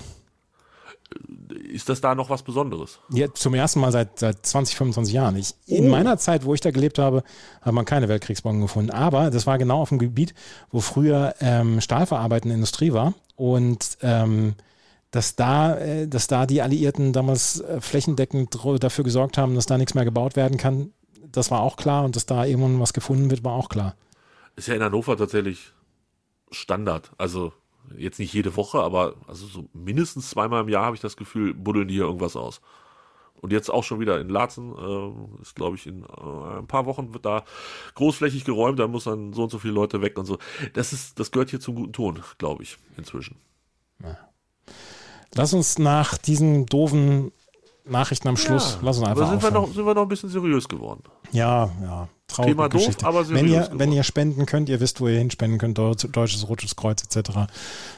[1.72, 2.99] Ist das da noch was Besonderes?
[3.10, 5.36] Ja, zum ersten Mal seit, seit 20, 25 Jahren.
[5.36, 7.24] Ich, in meiner Zeit, wo ich da gelebt habe,
[7.62, 8.89] hat man keine Weltkriegsbomben gefunden.
[8.91, 10.34] Aber das war genau auf dem Gebiet,
[10.72, 13.14] wo früher ähm, stahlverarbeitende Industrie war.
[13.36, 14.56] Und ähm,
[15.16, 19.78] dass, da, äh, dass da die Alliierten damals äh, flächendeckend dafür gesorgt haben, dass da
[19.78, 20.91] nichts mehr gebaut werden kann,
[21.32, 22.03] das war auch klar.
[22.03, 23.95] Und dass da irgendwann was gefunden wird, war auch klar.
[24.57, 25.72] Ist ja in Hannover tatsächlich
[26.51, 27.11] Standard.
[27.18, 27.53] Also
[27.97, 31.53] jetzt nicht jede Woche, aber also so mindestens zweimal im Jahr habe ich das Gefühl,
[31.53, 32.59] buddeln die hier irgendwas aus.
[33.36, 36.86] Und jetzt auch schon wieder in Laatzen, äh, ist glaube ich in äh, ein paar
[36.86, 37.43] Wochen wird da
[37.93, 40.39] großflächig geräumt, da muss dann so und so viele Leute weg und so.
[40.74, 43.38] Das ist, das gehört hier zum guten Ton, glaube ich, inzwischen.
[45.36, 47.31] Lass uns nach diesen doofen
[47.88, 50.29] Nachrichten am Schluss, lass uns einfach aber sind wir, noch, sind wir noch ein bisschen
[50.29, 51.03] seriös geworden.
[51.31, 52.07] Ja, ja.
[52.27, 53.05] Traurige Thema doof, Geschichte.
[53.05, 53.79] aber wenn seriös ihr, geworden.
[53.79, 57.31] wenn ihr spenden könnt, ihr wisst, wo ihr hinspenden könnt, Deu- Deutsches Rotes Kreuz etc.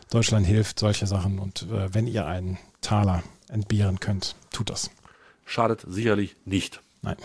[0.09, 1.39] Deutschland hilft, solche Sachen.
[1.39, 4.89] Und äh, wenn ihr einen Taler entbehren könnt, tut das.
[5.45, 6.81] Schadet sicherlich nicht.
[7.01, 7.15] Nein.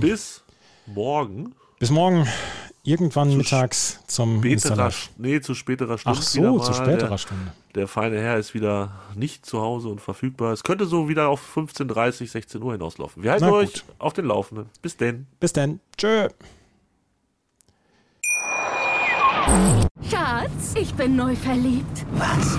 [0.00, 0.42] Bis
[0.86, 1.54] morgen.
[1.78, 2.26] Bis morgen,
[2.84, 6.18] irgendwann Zu mittags zum Späterer, nee, zu späterer Stunde.
[6.18, 6.64] Ach so, mal.
[6.64, 7.52] zu späterer der, Stunde.
[7.74, 10.52] Der feine Herr ist wieder nicht zu Hause und verfügbar.
[10.52, 13.22] Es könnte so wieder auf 15.30, 16 Uhr hinauslaufen.
[13.22, 14.66] Wir halten euch auf den Laufenden.
[14.82, 15.26] Bis denn.
[15.40, 15.80] Bis dann.
[15.96, 16.28] Tschö.
[20.10, 22.06] Schatz, ich bin neu verliebt.
[22.12, 22.58] Was?